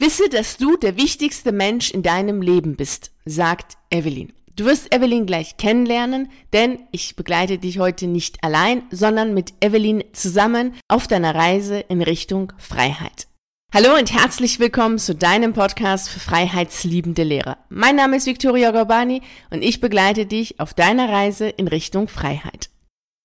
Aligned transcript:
Wisse, 0.00 0.30
dass 0.30 0.56
du 0.56 0.78
der 0.78 0.96
wichtigste 0.96 1.52
Mensch 1.52 1.90
in 1.90 2.02
deinem 2.02 2.40
Leben 2.40 2.74
bist, 2.74 3.10
sagt 3.26 3.76
Evelyn. 3.90 4.32
Du 4.56 4.64
wirst 4.64 4.94
Evelyn 4.94 5.26
gleich 5.26 5.58
kennenlernen, 5.58 6.30
denn 6.54 6.78
ich 6.90 7.16
begleite 7.16 7.58
dich 7.58 7.80
heute 7.80 8.06
nicht 8.06 8.42
allein, 8.42 8.82
sondern 8.90 9.34
mit 9.34 9.52
Evelyn 9.60 10.02
zusammen 10.14 10.72
auf 10.88 11.06
deiner 11.06 11.34
Reise 11.34 11.80
in 11.80 12.00
Richtung 12.00 12.50
Freiheit. 12.56 13.28
Hallo 13.74 13.94
und 13.94 14.10
herzlich 14.10 14.58
willkommen 14.58 14.96
zu 14.96 15.14
deinem 15.14 15.52
Podcast 15.52 16.08
für 16.08 16.18
freiheitsliebende 16.18 17.22
Lehrer. 17.22 17.58
Mein 17.68 17.96
Name 17.96 18.16
ist 18.16 18.24
Victoria 18.24 18.70
Gorbani 18.70 19.20
und 19.50 19.60
ich 19.60 19.82
begleite 19.82 20.24
dich 20.24 20.60
auf 20.60 20.72
deiner 20.72 21.10
Reise 21.10 21.50
in 21.50 21.68
Richtung 21.68 22.08
Freiheit. 22.08 22.70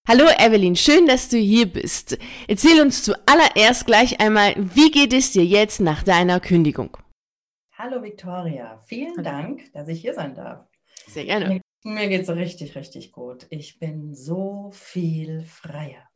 Hallo 0.07 0.25
Evelyn, 0.37 0.75
schön, 0.75 1.07
dass 1.07 1.29
du 1.29 1.37
hier 1.37 1.65
bist. 1.65 2.19
Erzähl 2.47 2.79
uns 2.79 3.03
zuallererst 3.03 3.87
gleich 3.87 4.19
einmal, 4.19 4.53
wie 4.55 4.91
geht 4.91 5.13
es 5.13 5.31
dir 5.31 5.43
jetzt 5.43 5.81
nach 5.81 6.03
deiner 6.03 6.39
Kündigung? 6.39 6.95
Hallo 7.75 8.03
Victoria, 8.03 8.77
vielen 8.85 9.13
Hallo. 9.13 9.23
Dank, 9.23 9.73
dass 9.73 9.87
ich 9.87 10.01
hier 10.01 10.13
sein 10.13 10.35
darf. 10.35 10.67
Sehr 11.07 11.25
gerne. 11.25 11.59
Mir, 11.83 12.07
geht 12.07 12.21
es 12.21 12.29
richtig, 12.29 12.75
richtig 12.75 13.13
gut. 13.13 13.47
Ich 13.49 13.79
bin 13.79 14.13
so 14.13 14.69
viel 14.75 15.43
freier. 15.43 16.07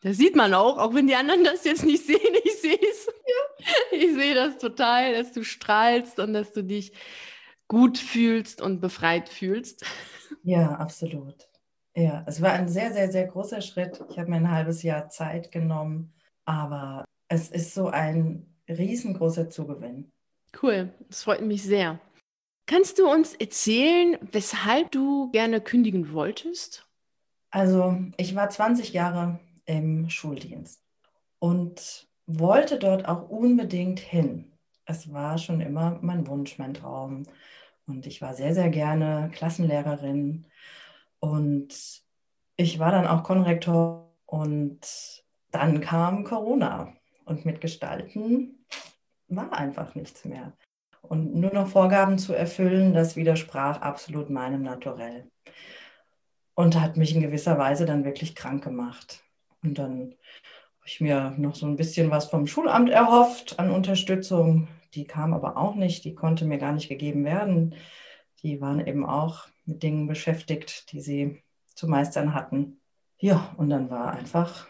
Das 0.00 0.16
sieht 0.16 0.34
man 0.34 0.52
auch, 0.52 0.78
auch 0.78 0.92
wenn 0.94 1.06
die 1.06 1.14
anderen 1.14 1.44
das 1.44 1.62
jetzt 1.62 1.84
nicht 1.84 2.04
sehen. 2.04 2.34
Ich 2.42 2.60
sehe 2.60 2.80
es. 2.80 3.06
Ja. 3.06 3.96
Ich 3.96 4.12
sehe 4.12 4.34
das 4.34 4.58
total, 4.58 5.12
dass 5.12 5.30
du 5.30 5.44
strahlst 5.44 6.18
und 6.18 6.32
dass 6.32 6.52
du 6.52 6.64
dich 6.64 6.94
gut 7.68 7.96
fühlst 7.96 8.60
und 8.60 8.80
befreit 8.80 9.28
fühlst. 9.28 9.84
Ja, 10.42 10.72
absolut. 10.72 11.49
Ja, 11.96 12.24
es 12.26 12.40
war 12.40 12.52
ein 12.52 12.68
sehr, 12.68 12.92
sehr, 12.92 13.10
sehr 13.10 13.26
großer 13.26 13.60
Schritt. 13.60 14.02
Ich 14.10 14.18
habe 14.18 14.30
mir 14.30 14.36
ein 14.36 14.50
halbes 14.50 14.82
Jahr 14.82 15.08
Zeit 15.08 15.50
genommen, 15.50 16.12
aber 16.44 17.04
es 17.28 17.48
ist 17.48 17.74
so 17.74 17.88
ein 17.88 18.46
riesengroßer 18.68 19.50
Zugewinn. 19.50 20.12
Cool, 20.62 20.92
das 21.08 21.24
freut 21.24 21.42
mich 21.42 21.62
sehr. 21.62 22.00
Kannst 22.66 22.98
du 22.98 23.10
uns 23.10 23.34
erzählen, 23.34 24.16
weshalb 24.30 24.92
du 24.92 25.30
gerne 25.32 25.60
kündigen 25.60 26.12
wolltest? 26.12 26.86
Also, 27.50 27.96
ich 28.16 28.36
war 28.36 28.48
20 28.48 28.92
Jahre 28.92 29.40
im 29.64 30.08
Schuldienst 30.08 30.80
und 31.40 32.06
wollte 32.26 32.78
dort 32.78 33.08
auch 33.08 33.28
unbedingt 33.28 33.98
hin. 33.98 34.52
Es 34.84 35.12
war 35.12 35.38
schon 35.38 35.60
immer 35.60 35.98
mein 36.00 36.28
Wunsch, 36.28 36.58
mein 36.58 36.74
Traum. 36.74 37.24
Und 37.86 38.06
ich 38.06 38.22
war 38.22 38.34
sehr, 38.34 38.54
sehr 38.54 38.68
gerne 38.68 39.30
Klassenlehrerin 39.32 40.46
und 41.20 42.02
ich 42.56 42.78
war 42.78 42.90
dann 42.90 43.06
auch 43.06 43.22
Konrektor 43.22 44.12
und 44.26 44.80
dann 45.50 45.80
kam 45.80 46.24
Corona 46.24 46.92
und 47.24 47.44
mit 47.44 47.60
Gestalten 47.60 48.64
war 49.28 49.52
einfach 49.52 49.94
nichts 49.94 50.24
mehr. 50.24 50.52
Und 51.02 51.34
nur 51.34 51.52
noch 51.52 51.68
Vorgaben 51.68 52.18
zu 52.18 52.34
erfüllen, 52.34 52.92
das 52.92 53.16
widersprach 53.16 53.80
absolut 53.80 54.30
meinem 54.30 54.62
Naturell. 54.62 55.30
Und 56.54 56.78
hat 56.78 56.96
mich 56.96 57.14
in 57.14 57.22
gewisser 57.22 57.56
Weise 57.58 57.86
dann 57.86 58.04
wirklich 58.04 58.34
krank 58.34 58.62
gemacht. 58.62 59.22
Und 59.62 59.78
dann 59.78 60.14
habe 60.78 60.86
ich 60.86 61.00
mir 61.00 61.34
noch 61.38 61.54
so 61.54 61.66
ein 61.66 61.76
bisschen 61.76 62.10
was 62.10 62.26
vom 62.26 62.46
Schulamt 62.46 62.90
erhofft 62.90 63.58
an 63.58 63.70
Unterstützung. 63.70 64.68
Die 64.94 65.04
kam 65.04 65.32
aber 65.32 65.56
auch 65.56 65.74
nicht, 65.74 66.04
die 66.04 66.14
konnte 66.14 66.44
mir 66.44 66.58
gar 66.58 66.72
nicht 66.72 66.88
gegeben 66.88 67.24
werden. 67.24 67.74
Die 68.42 68.60
waren 68.60 68.86
eben 68.86 69.06
auch 69.06 69.46
mit 69.70 69.82
Dingen 69.82 70.06
beschäftigt, 70.06 70.92
die 70.92 71.00
sie 71.00 71.42
zu 71.74 71.88
meistern 71.88 72.34
hatten. 72.34 72.80
Ja, 73.18 73.54
und 73.56 73.70
dann 73.70 73.90
war 73.90 74.12
einfach 74.12 74.68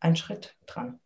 ein 0.00 0.16
Schritt 0.16 0.56
dran. 0.66 0.98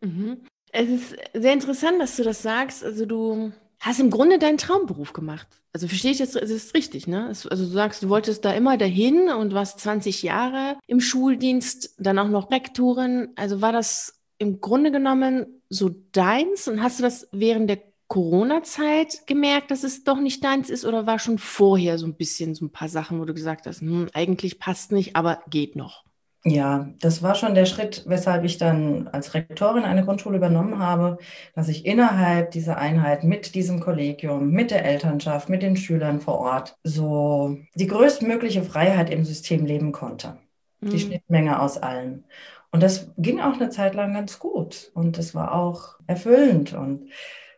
Mhm. 0.00 0.44
Es 0.72 0.88
ist 0.88 1.16
sehr 1.34 1.52
interessant, 1.52 2.00
dass 2.00 2.16
du 2.16 2.22
das 2.22 2.42
sagst. 2.42 2.84
Also 2.84 3.06
du 3.06 3.52
hast 3.80 4.00
im 4.00 4.10
Grunde 4.10 4.38
deinen 4.38 4.58
Traumberuf 4.58 5.12
gemacht. 5.12 5.48
Also 5.72 5.88
verstehe 5.88 6.12
ich 6.12 6.18
das, 6.18 6.34
es 6.34 6.50
ist 6.50 6.74
richtig, 6.74 7.06
ne? 7.06 7.28
Also 7.28 7.48
du 7.48 7.64
sagst, 7.64 8.02
du 8.02 8.08
wolltest 8.08 8.44
da 8.44 8.52
immer 8.52 8.76
dahin 8.76 9.30
und 9.30 9.54
warst 9.54 9.80
20 9.80 10.22
Jahre 10.22 10.76
im 10.86 11.00
Schuldienst, 11.00 11.94
dann 11.98 12.18
auch 12.18 12.28
noch 12.28 12.50
Rektorin. 12.50 13.30
Also 13.36 13.60
war 13.60 13.72
das 13.72 14.20
im 14.38 14.60
Grunde 14.60 14.90
genommen 14.90 15.62
so 15.68 15.90
deins 16.12 16.66
und 16.66 16.82
hast 16.82 16.98
du 16.98 17.02
das 17.02 17.28
während 17.30 17.70
der 17.70 17.89
Corona-Zeit 18.10 19.28
gemerkt, 19.28 19.70
dass 19.70 19.84
es 19.84 20.02
doch 20.02 20.18
nicht 20.18 20.42
deins 20.42 20.68
ist 20.68 20.84
oder 20.84 21.06
war 21.06 21.20
schon 21.20 21.38
vorher 21.38 21.96
so 21.96 22.06
ein 22.06 22.16
bisschen 22.16 22.56
so 22.56 22.64
ein 22.64 22.72
paar 22.72 22.88
Sachen, 22.88 23.20
wo 23.20 23.24
du 23.24 23.32
gesagt 23.32 23.68
hast, 23.68 23.82
hm, 23.82 24.08
eigentlich 24.12 24.58
passt 24.58 24.90
nicht, 24.90 25.14
aber 25.14 25.38
geht 25.48 25.76
noch? 25.76 26.04
Ja, 26.44 26.88
das 27.00 27.22
war 27.22 27.36
schon 27.36 27.54
der 27.54 27.66
Schritt, 27.66 28.02
weshalb 28.06 28.44
ich 28.44 28.58
dann 28.58 29.06
als 29.08 29.34
Rektorin 29.34 29.84
eine 29.84 30.04
Grundschule 30.04 30.38
übernommen 30.38 30.80
habe, 30.80 31.18
dass 31.54 31.68
ich 31.68 31.86
innerhalb 31.86 32.50
dieser 32.50 32.78
Einheit 32.78 33.22
mit 33.22 33.54
diesem 33.54 33.78
Kollegium, 33.78 34.50
mit 34.50 34.72
der 34.72 34.84
Elternschaft, 34.84 35.48
mit 35.48 35.62
den 35.62 35.76
Schülern 35.76 36.20
vor 36.20 36.38
Ort 36.38 36.76
so 36.82 37.58
die 37.76 37.86
größtmögliche 37.86 38.64
Freiheit 38.64 39.10
im 39.10 39.24
System 39.24 39.66
leben 39.66 39.92
konnte. 39.92 40.38
Mhm. 40.80 40.90
Die 40.90 40.98
Schnittmenge 40.98 41.60
aus 41.60 41.78
allen. 41.78 42.24
Und 42.72 42.82
das 42.82 43.12
ging 43.18 43.40
auch 43.40 43.54
eine 43.54 43.70
Zeit 43.70 43.94
lang 43.94 44.14
ganz 44.14 44.40
gut 44.40 44.90
und 44.94 45.16
es 45.16 45.34
war 45.34 45.54
auch 45.54 45.98
erfüllend 46.08 46.72
und 46.72 47.10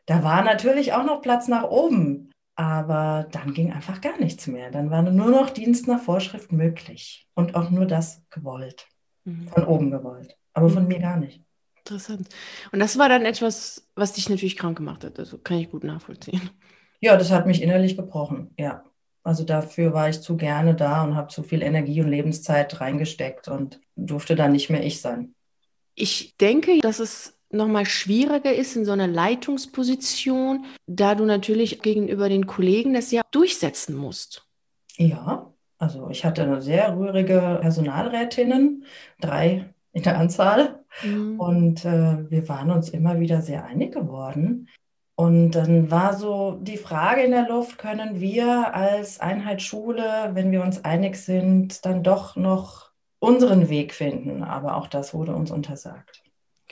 da 0.07 0.23
war 0.23 0.43
natürlich 0.43 0.93
auch 0.93 1.05
noch 1.05 1.23
Platz 1.23 1.49
nach 1.49 1.65
oben, 1.65 2.31
aber 2.57 3.27
dann 3.31 3.55
ging 3.55 3.73
einfach 3.73 4.01
gar 4.01 4.19
nichts 4.19 4.47
mehr. 4.47 4.71
Dann 4.71 4.91
war 4.91 5.03
nur 5.03 5.31
noch 5.31 5.51
Dienst 5.51 5.89
nach 5.89 6.01
Vorschrift 6.01 6.53
möglich 6.53 7.29
und 7.35 7.55
auch 7.55 7.71
nur 7.71 7.87
das 7.87 8.23
gewollt, 8.31 8.87
mhm. 9.25 9.49
von 9.49 9.65
oben 9.65 9.91
gewollt, 9.91 10.37
aber 10.53 10.69
von 10.69 10.87
mir 10.87 10.99
gar 10.99 11.17
nicht. 11.17 11.43
Interessant. 11.79 12.29
Und 12.71 12.79
das 12.79 12.97
war 12.99 13.09
dann 13.09 13.25
etwas, 13.25 13.89
was 13.97 14.13
dich 14.13 14.29
natürlich 14.29 14.57
krank 14.57 14.77
gemacht 14.77 15.05
hat. 15.05 15.19
Also 15.19 15.39
kann 15.39 15.59
ich 15.59 15.71
gut 15.71 15.85
nachvollziehen. 15.85 16.51
Ja, 17.01 17.17
das 17.17 17.33
hat 17.33 17.49
mich 17.49 17.61
innerlich 17.61 17.97
gebrochen. 17.97 18.55
Ja. 18.57 18.85
Also 19.25 19.45
dafür 19.45 19.93
war 19.93 20.09
ich 20.09 20.21
zu 20.21 20.37
gerne 20.37 20.75
da 20.75 21.03
und 21.03 21.17
habe 21.17 21.29
zu 21.29 21.43
viel 21.43 21.63
Energie 21.63 22.01
und 22.01 22.09
Lebenszeit 22.09 22.81
reingesteckt 22.81 23.49
und 23.49 23.81
durfte 23.97 24.37
dann 24.37 24.53
nicht 24.53 24.71
mehr 24.71 24.85
ich 24.85 25.01
sein. 25.01 25.35
Ich 25.95 26.37
denke, 26.39 26.79
dass 26.81 26.99
es 26.99 27.39
nochmal 27.53 27.87
schwieriger 27.87 28.55
ist 28.55 28.77
in 28.77 28.85
so 28.85 28.93
einer 28.93 29.07
Leitungsposition, 29.07 30.65
da 30.87 31.15
du 31.15 31.25
natürlich 31.25 31.83
gegenüber 31.83 32.29
den 32.29 32.47
Kollegen 32.47 32.95
das 32.95 33.11
ja 33.11 33.23
durchsetzen 33.31 33.97
musst. 33.97 34.47
Ja, 34.97 35.53
also 35.79 36.11
ich 36.11 36.25
hatte 36.25 36.43
eine 36.43 36.63
sehr 36.63 36.97
rührige 36.97 37.59
Personalrätinnen, 37.61 38.85
drei 39.21 39.73
in 39.93 40.03
der 40.03 40.19
Anzahl. 40.19 40.85
Mhm. 41.03 41.41
Und 41.41 41.85
äh, 41.85 42.31
wir 42.31 42.49
waren 42.49 42.71
uns 42.71 42.91
immer 42.91 43.21
wieder 43.21 43.43
sehr 43.43 43.65
einig 43.65 43.93
geworden. 43.93 44.69
Und 45.15 45.53
dann 45.53 45.91
war 45.91 46.17
so 46.17 46.59
die 46.63 46.79
Frage 46.79 47.23
in 47.23 47.33
der 47.33 47.49
Luft, 47.49 47.79
können 47.79 48.21
wir 48.21 48.75
als 48.75 49.21
Einheitsschule, 49.21 50.31
wenn 50.33 50.51
wir 50.53 50.63
uns 50.63 50.85
einig 50.85 51.17
sind, 51.17 51.85
dann 51.85 52.03
doch 52.03 52.37
noch 52.37 52.91
unseren 53.19 53.69
Weg 53.69 53.95
finden? 53.95 54.43
Aber 54.43 54.77
auch 54.77 54.87
das 54.87 55.15
wurde 55.15 55.35
uns 55.35 55.51
untersagt. 55.51 56.22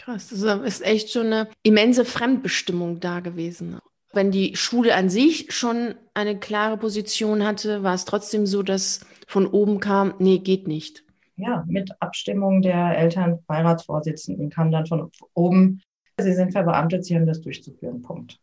Krass, 0.01 0.29
das 0.31 0.43
ist 0.63 0.83
echt 0.83 1.11
schon 1.11 1.27
eine 1.27 1.49
immense 1.63 2.07
Fremdbestimmung 2.07 3.01
da 3.01 3.21
gewesen. 3.21 3.79
Wenn 4.15 4.31
die 4.31 4.57
Schule 4.57 4.95
an 4.95 5.11
sich 5.11 5.53
schon 5.53 5.95
eine 6.15 6.39
klare 6.39 6.79
Position 6.79 7.45
hatte, 7.45 7.83
war 7.83 7.95
es 7.95 8.07
trotzdem 8.07 8.47
so, 8.47 8.63
dass 8.63 9.01
von 9.29 9.47
oben 9.47 9.79
kam, 9.79 10.15
nee, 10.19 10.39
geht 10.39 10.67
nicht. 10.67 11.05
Ja, 11.37 11.65
mit 11.69 11.91
Abstimmung 12.01 12.63
der 12.63 12.97
Elternbeiratsvorsitzenden 12.97 14.49
kam 14.49 14.71
dann 14.71 14.87
von 14.87 15.11
oben, 15.35 15.83
Sie 16.19 16.35
sind 16.35 16.53
verbeamtet, 16.53 17.05
Sie 17.05 17.15
haben 17.15 17.27
das 17.27 17.43
durchzuführen, 17.43 18.01
Punkt. 18.01 18.39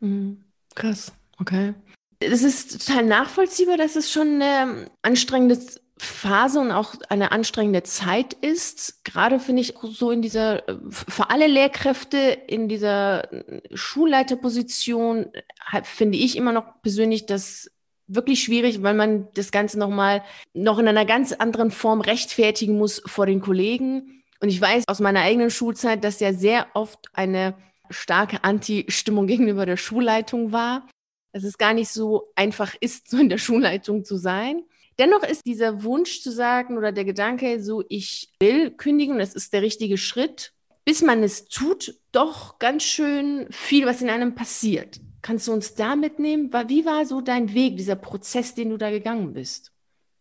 Mhm. 0.00 0.44
Krass, 0.74 1.12
okay. 1.38 1.74
Es 2.20 2.42
ist 2.42 2.86
total 2.86 3.04
nachvollziehbar, 3.04 3.76
dass 3.76 3.96
es 3.96 4.10
schon 4.10 4.40
ein 4.40 4.88
anstrengendes 5.02 5.81
Phase 6.02 6.58
und 6.58 6.72
auch 6.72 6.94
eine 7.08 7.30
anstrengende 7.30 7.84
Zeit 7.84 8.34
ist. 8.34 9.04
Gerade 9.04 9.38
finde 9.38 9.62
ich 9.62 9.74
so 9.82 10.10
in 10.10 10.20
dieser, 10.20 10.64
für 10.90 11.30
alle 11.30 11.46
Lehrkräfte 11.46 12.18
in 12.18 12.68
dieser 12.68 13.28
Schulleiterposition, 13.72 15.26
finde 15.84 16.18
ich 16.18 16.36
immer 16.36 16.52
noch 16.52 16.82
persönlich 16.82 17.26
das 17.26 17.70
wirklich 18.08 18.42
schwierig, 18.42 18.82
weil 18.82 18.94
man 18.94 19.28
das 19.34 19.52
Ganze 19.52 19.78
nochmal 19.78 20.22
noch 20.54 20.78
in 20.78 20.88
einer 20.88 21.04
ganz 21.04 21.32
anderen 21.32 21.70
Form 21.70 22.00
rechtfertigen 22.00 22.76
muss 22.76 23.00
vor 23.06 23.26
den 23.26 23.40
Kollegen. 23.40 24.24
Und 24.40 24.48
ich 24.48 24.60
weiß 24.60 24.84
aus 24.88 24.98
meiner 24.98 25.20
eigenen 25.20 25.50
Schulzeit, 25.50 26.02
dass 26.02 26.18
ja 26.18 26.32
sehr 26.32 26.66
oft 26.74 27.08
eine 27.12 27.54
starke 27.90 28.42
Anti-Stimmung 28.42 29.28
gegenüber 29.28 29.66
der 29.66 29.76
Schulleitung 29.76 30.50
war. 30.50 30.88
Dass 31.32 31.44
es 31.44 31.58
gar 31.58 31.74
nicht 31.74 31.88
so 31.88 32.32
einfach 32.34 32.74
ist, 32.80 33.08
so 33.08 33.18
in 33.18 33.28
der 33.28 33.38
Schulleitung 33.38 34.04
zu 34.04 34.16
sein. 34.16 34.64
Dennoch 34.98 35.22
ist 35.22 35.46
dieser 35.46 35.82
Wunsch 35.82 36.20
zu 36.22 36.30
sagen 36.30 36.76
oder 36.76 36.92
der 36.92 37.04
Gedanke, 37.04 37.62
so 37.62 37.82
ich 37.88 38.32
will 38.40 38.70
kündigen, 38.70 39.18
das 39.18 39.34
ist 39.34 39.52
der 39.52 39.62
richtige 39.62 39.96
Schritt, 39.96 40.52
bis 40.84 41.02
man 41.02 41.22
es 41.22 41.46
tut, 41.46 41.98
doch 42.12 42.58
ganz 42.58 42.82
schön 42.82 43.46
viel, 43.50 43.86
was 43.86 44.02
in 44.02 44.10
einem 44.10 44.34
passiert. 44.34 45.00
Kannst 45.22 45.46
du 45.46 45.52
uns 45.52 45.74
da 45.74 45.94
mitnehmen? 45.94 46.50
Wie 46.66 46.84
war 46.84 47.06
so 47.06 47.20
dein 47.20 47.54
Weg, 47.54 47.76
dieser 47.76 47.94
Prozess, 47.94 48.54
den 48.54 48.70
du 48.70 48.76
da 48.76 48.90
gegangen 48.90 49.32
bist? 49.32 49.72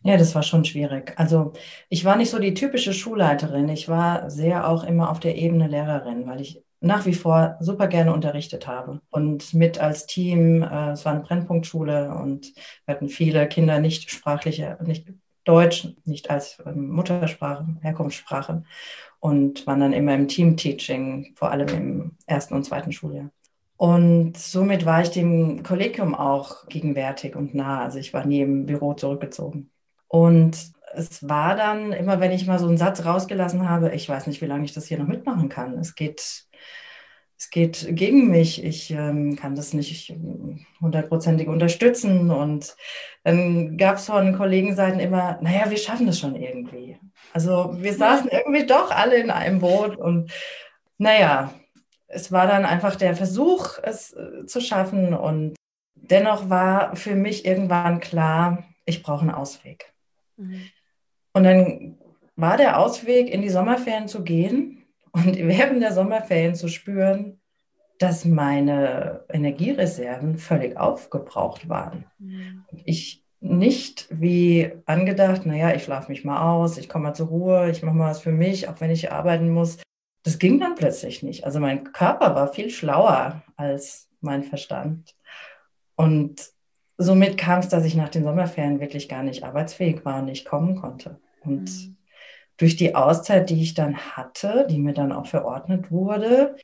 Ja, 0.03 0.17
das 0.17 0.33
war 0.33 0.43
schon 0.43 0.65
schwierig. 0.65 1.13
Also 1.17 1.53
ich 1.89 2.05
war 2.05 2.15
nicht 2.15 2.29
so 2.29 2.39
die 2.39 2.53
typische 2.53 2.93
Schulleiterin. 2.93 3.69
Ich 3.69 3.87
war 3.87 4.29
sehr 4.29 4.67
auch 4.67 4.83
immer 4.83 5.09
auf 5.09 5.19
der 5.19 5.35
Ebene 5.35 5.67
Lehrerin, 5.67 6.27
weil 6.27 6.41
ich 6.41 6.63
nach 6.81 7.05
wie 7.05 7.13
vor 7.13 7.57
super 7.59 7.87
gerne 7.87 8.13
unterrichtet 8.13 8.67
habe 8.67 9.01
und 9.11 9.53
mit 9.53 9.79
als 9.79 10.07
Team, 10.07 10.63
äh, 10.63 10.91
es 10.91 11.05
war 11.05 11.13
eine 11.13 11.21
Brennpunktschule 11.21 12.13
und 12.15 12.53
wir 12.85 12.95
hatten 12.95 13.07
viele 13.07 13.47
Kinder 13.47 13.79
nicht 13.79 14.09
sprachliche, 14.11 14.77
nicht 14.83 15.07
Deutsch, 15.43 15.87
nicht 16.05 16.29
als 16.29 16.61
ähm, 16.65 16.89
Muttersprache, 16.89 17.65
Herkunftssprache 17.81 18.63
und 19.19 19.65
waren 19.67 19.79
dann 19.79 19.93
immer 19.93 20.13
im 20.15 20.27
Team-Teaching, 20.27 21.33
vor 21.35 21.51
allem 21.51 21.67
im 21.69 22.11
ersten 22.25 22.55
und 22.55 22.63
zweiten 22.63 22.91
Schuljahr. 22.91 23.29
Und 23.77 24.37
somit 24.37 24.85
war 24.85 25.01
ich 25.01 25.09
dem 25.09 25.63
Kollegium 25.63 26.13
auch 26.13 26.67
gegenwärtig 26.67 27.35
und 27.35 27.55
nah. 27.55 27.81
Also 27.81 27.97
ich 27.97 28.13
war 28.13 28.25
nie 28.25 28.41
im 28.41 28.67
Büro 28.67 28.93
zurückgezogen. 28.93 29.71
Und 30.07 30.73
es 30.93 31.27
war 31.27 31.55
dann 31.55 31.91
immer, 31.91 32.19
wenn 32.19 32.31
ich 32.31 32.45
mal 32.45 32.59
so 32.59 32.67
einen 32.67 32.77
Satz 32.77 33.05
rausgelassen 33.05 33.67
habe, 33.67 33.91
ich 33.95 34.07
weiß 34.07 34.27
nicht, 34.27 34.41
wie 34.41 34.45
lange 34.45 34.65
ich 34.65 34.73
das 34.73 34.85
hier 34.85 34.99
noch 34.99 35.07
mitmachen 35.07 35.49
kann. 35.49 35.79
Es 35.79 35.95
geht, 35.95 36.45
es 37.41 37.49
geht 37.49 37.87
gegen 37.95 38.29
mich. 38.29 38.63
Ich 38.63 38.91
ähm, 38.91 39.35
kann 39.35 39.55
das 39.55 39.73
nicht 39.73 40.13
hundertprozentig 40.79 41.47
unterstützen. 41.47 42.29
Und 42.29 42.75
dann 43.23 43.79
gab 43.79 43.95
es 43.95 44.05
von 44.05 44.37
Kollegenseiten 44.37 44.99
immer, 44.99 45.39
naja, 45.41 45.71
wir 45.71 45.77
schaffen 45.77 46.05
das 46.05 46.19
schon 46.19 46.35
irgendwie. 46.35 46.99
Also 47.33 47.73
wir 47.79 47.95
saßen 47.95 48.29
irgendwie 48.29 48.67
doch 48.67 48.91
alle 48.91 49.15
in 49.15 49.31
einem 49.31 49.57
Boot 49.57 49.97
und 49.97 50.31
naja, 50.99 51.51
es 52.07 52.31
war 52.31 52.45
dann 52.45 52.63
einfach 52.63 52.95
der 52.95 53.15
Versuch, 53.15 53.79
es 53.81 54.13
äh, 54.13 54.45
zu 54.45 54.61
schaffen. 54.61 55.15
Und 55.15 55.55
dennoch 55.95 56.47
war 56.47 56.95
für 56.95 57.15
mich 57.15 57.43
irgendwann 57.43 58.01
klar, 58.01 58.65
ich 58.85 59.01
brauche 59.01 59.21
einen 59.21 59.31
Ausweg. 59.31 59.91
Mhm. 60.37 60.61
Und 61.33 61.43
dann 61.43 61.97
war 62.35 62.57
der 62.57 62.77
Ausweg, 62.77 63.31
in 63.31 63.41
die 63.41 63.49
Sommerferien 63.49 64.07
zu 64.07 64.23
gehen 64.23 64.80
und 65.11 65.37
während 65.37 65.81
der 65.81 65.93
Sommerferien 65.93 66.55
zu 66.55 66.67
spüren, 66.67 67.39
dass 67.99 68.25
meine 68.25 69.25
Energiereserven 69.29 70.37
völlig 70.37 70.77
aufgebraucht 70.77 71.69
waren. 71.69 72.05
Mhm. 72.17 72.65
Ich 72.85 73.23
nicht 73.39 74.07
wie 74.11 74.71
angedacht, 74.85 75.45
naja, 75.45 75.73
ich 75.73 75.83
schlafe 75.83 76.11
mich 76.11 76.23
mal 76.23 76.41
aus, 76.41 76.77
ich 76.77 76.87
komme 76.87 77.05
mal 77.05 77.13
zur 77.13 77.27
Ruhe, 77.27 77.69
ich 77.71 77.81
mache 77.81 77.95
mal 77.95 78.11
was 78.11 78.21
für 78.21 78.31
mich, 78.31 78.69
auch 78.69 78.79
wenn 78.79 78.91
ich 78.91 79.11
arbeiten 79.11 79.49
muss. 79.49 79.81
Das 80.23 80.37
ging 80.37 80.59
dann 80.59 80.75
plötzlich 80.75 81.23
nicht. 81.23 81.43
Also 81.43 81.59
mein 81.59 81.91
Körper 81.91 82.35
war 82.35 82.53
viel 82.53 82.69
schlauer 82.69 83.41
als 83.55 84.09
mein 84.19 84.43
Verstand. 84.43 85.15
Und 85.95 86.51
somit 86.97 87.37
kam 87.37 87.59
es, 87.59 87.69
dass 87.69 87.85
ich 87.85 87.95
nach 87.95 88.09
den 88.09 88.23
Sommerferien 88.23 88.79
wirklich 88.79 89.09
gar 89.09 89.23
nicht 89.23 89.43
arbeitsfähig 89.43 90.05
war 90.05 90.19
und 90.19 90.25
nicht 90.25 90.45
kommen 90.45 90.75
konnte. 90.75 91.19
Und 91.43 91.63
mhm. 91.63 91.97
Durch 92.61 92.75
die 92.75 92.93
Auszeit, 92.93 93.49
die 93.49 93.61
ich 93.63 93.73
dann 93.73 93.97
hatte, 93.97 94.67
die 94.69 94.77
mir 94.77 94.93
dann 94.93 95.11
auch 95.11 95.25
verordnet 95.25 95.89
wurde, 95.89 96.55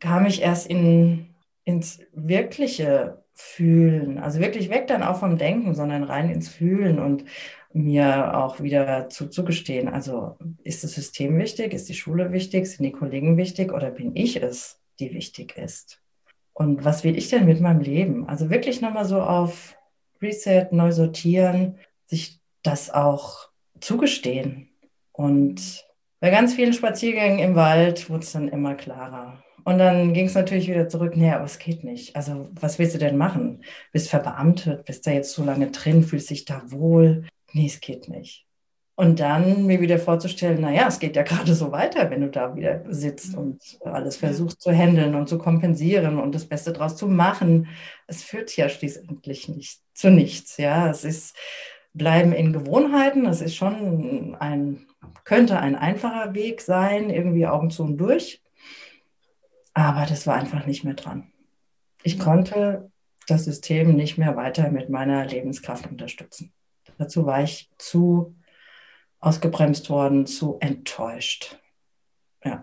kam 0.00 0.24
ich 0.24 0.40
erst 0.40 0.66
in, 0.66 1.34
ins 1.64 2.00
wirkliche 2.14 3.22
Fühlen. 3.34 4.18
Also 4.18 4.40
wirklich 4.40 4.70
weg 4.70 4.86
dann 4.86 5.02
auch 5.02 5.18
vom 5.18 5.36
Denken, 5.36 5.74
sondern 5.74 6.04
rein 6.04 6.30
ins 6.30 6.48
Fühlen 6.48 6.98
und 6.98 7.26
mir 7.74 8.34
auch 8.34 8.62
wieder 8.62 9.10
zuzugestehen. 9.10 9.88
Also 9.88 10.36
ist 10.64 10.84
das 10.84 10.92
System 10.92 11.38
wichtig? 11.38 11.74
Ist 11.74 11.90
die 11.90 11.94
Schule 11.94 12.32
wichtig? 12.32 12.66
Sind 12.66 12.84
die 12.84 12.92
Kollegen 12.92 13.36
wichtig? 13.36 13.72
Oder 13.74 13.90
bin 13.90 14.16
ich 14.16 14.42
es, 14.42 14.80
die 15.00 15.12
wichtig 15.12 15.58
ist? 15.58 16.00
Und 16.54 16.86
was 16.86 17.04
will 17.04 17.16
ich 17.18 17.28
denn 17.28 17.44
mit 17.44 17.60
meinem 17.60 17.80
Leben? 17.80 18.26
Also 18.26 18.48
wirklich 18.48 18.80
nochmal 18.80 19.04
so 19.04 19.20
auf 19.20 19.76
Reset, 20.22 20.68
neu 20.70 20.92
sortieren, 20.92 21.78
sich 22.06 22.40
das 22.62 22.88
auch 22.88 23.50
zugestehen. 23.80 24.71
Und 25.12 25.84
bei 26.20 26.30
ganz 26.30 26.54
vielen 26.54 26.72
Spaziergängen 26.72 27.38
im 27.38 27.54
Wald 27.54 28.08
wurde 28.08 28.22
es 28.22 28.32
dann 28.32 28.48
immer 28.48 28.74
klarer. 28.74 29.42
Und 29.64 29.78
dann 29.78 30.12
ging 30.12 30.26
es 30.26 30.34
natürlich 30.34 30.68
wieder 30.68 30.88
zurück, 30.88 31.16
nee, 31.16 31.30
aber 31.30 31.44
es 31.44 31.58
geht 31.58 31.84
nicht. 31.84 32.16
Also 32.16 32.48
was 32.52 32.78
willst 32.78 32.94
du 32.94 32.98
denn 32.98 33.16
machen? 33.16 33.62
Bist 33.92 34.08
verbeamtet, 34.08 34.84
bist 34.84 35.06
da 35.06 35.12
jetzt 35.12 35.32
so 35.32 35.44
lange 35.44 35.70
drin, 35.70 36.02
fühlst 36.02 36.30
dich 36.30 36.44
da 36.44 36.62
wohl. 36.66 37.26
Nee, 37.52 37.66
es 37.66 37.80
geht 37.80 38.08
nicht. 38.08 38.46
Und 38.94 39.20
dann 39.20 39.66
mir 39.66 39.80
wieder 39.80 39.98
vorzustellen, 39.98 40.60
naja, 40.60 40.86
es 40.88 40.98
geht 40.98 41.16
ja 41.16 41.22
gerade 41.22 41.54
so 41.54 41.72
weiter, 41.72 42.10
wenn 42.10 42.20
du 42.22 42.28
da 42.28 42.54
wieder 42.56 42.82
sitzt 42.88 43.36
und 43.36 43.60
alles 43.84 44.16
versuchst 44.16 44.60
zu 44.60 44.72
handeln 44.72 45.14
und 45.14 45.28
zu 45.28 45.38
kompensieren 45.38 46.18
und 46.18 46.34
das 46.34 46.46
Beste 46.46 46.72
draus 46.72 46.96
zu 46.96 47.06
machen. 47.06 47.68
Es 48.06 48.22
führt 48.22 48.56
ja 48.56 48.68
schließlich 48.68 49.48
nicht 49.48 49.80
zu 49.94 50.10
nichts. 50.10 50.56
Ja, 50.56 50.90
es 50.90 51.04
ist 51.04 51.36
bleiben 51.94 52.32
in 52.32 52.52
Gewohnheiten. 52.52 53.24
Das 53.24 53.40
ist 53.40 53.54
schon 53.54 54.36
ein, 54.38 54.86
könnte 55.24 55.58
ein 55.58 55.76
einfacher 55.76 56.34
Weg 56.34 56.60
sein, 56.60 57.10
irgendwie 57.10 57.46
Augen 57.46 57.70
zu 57.70 57.82
und 57.84 57.98
durch. 57.98 58.42
Aber 59.74 60.06
das 60.06 60.26
war 60.26 60.34
einfach 60.34 60.66
nicht 60.66 60.84
mehr 60.84 60.94
dran. 60.94 61.32
Ich 62.02 62.18
konnte 62.18 62.90
das 63.28 63.44
System 63.44 63.94
nicht 63.94 64.18
mehr 64.18 64.36
weiter 64.36 64.70
mit 64.70 64.90
meiner 64.90 65.24
Lebenskraft 65.24 65.86
unterstützen. 65.86 66.52
Dazu 66.98 67.26
war 67.26 67.42
ich 67.42 67.70
zu 67.78 68.36
ausgebremst 69.20 69.88
worden, 69.88 70.26
zu 70.26 70.58
enttäuscht. 70.60 71.58
Ja. 72.44 72.62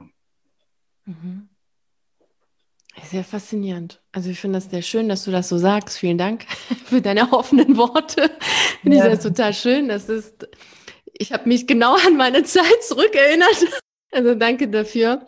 Mhm. 1.05 1.49
Sehr 3.05 3.23
faszinierend. 3.23 4.01
Also 4.11 4.29
ich 4.29 4.39
finde 4.39 4.57
das 4.57 4.69
sehr 4.69 4.81
schön, 4.81 5.07
dass 5.07 5.23
du 5.23 5.31
das 5.31 5.47
so 5.47 5.57
sagst. 5.57 5.97
Vielen 5.97 6.17
Dank 6.17 6.43
für 6.85 7.01
deine 7.01 7.31
offenen 7.31 7.77
Worte. 7.77 8.29
Finde 8.81 8.97
ja. 8.97 9.05
ich 9.05 9.11
das 9.11 9.23
total 9.23 9.53
schön. 9.53 9.87
Das 9.87 10.09
ist, 10.09 10.47
ich 11.19 11.31
habe 11.31 11.47
mich 11.47 11.67
genau 11.67 11.95
an 11.95 12.17
meine 12.17 12.43
Zeit 12.43 12.83
zurückerinnert. 12.83 13.67
Also 14.11 14.33
danke 14.33 14.67
dafür. 14.67 15.23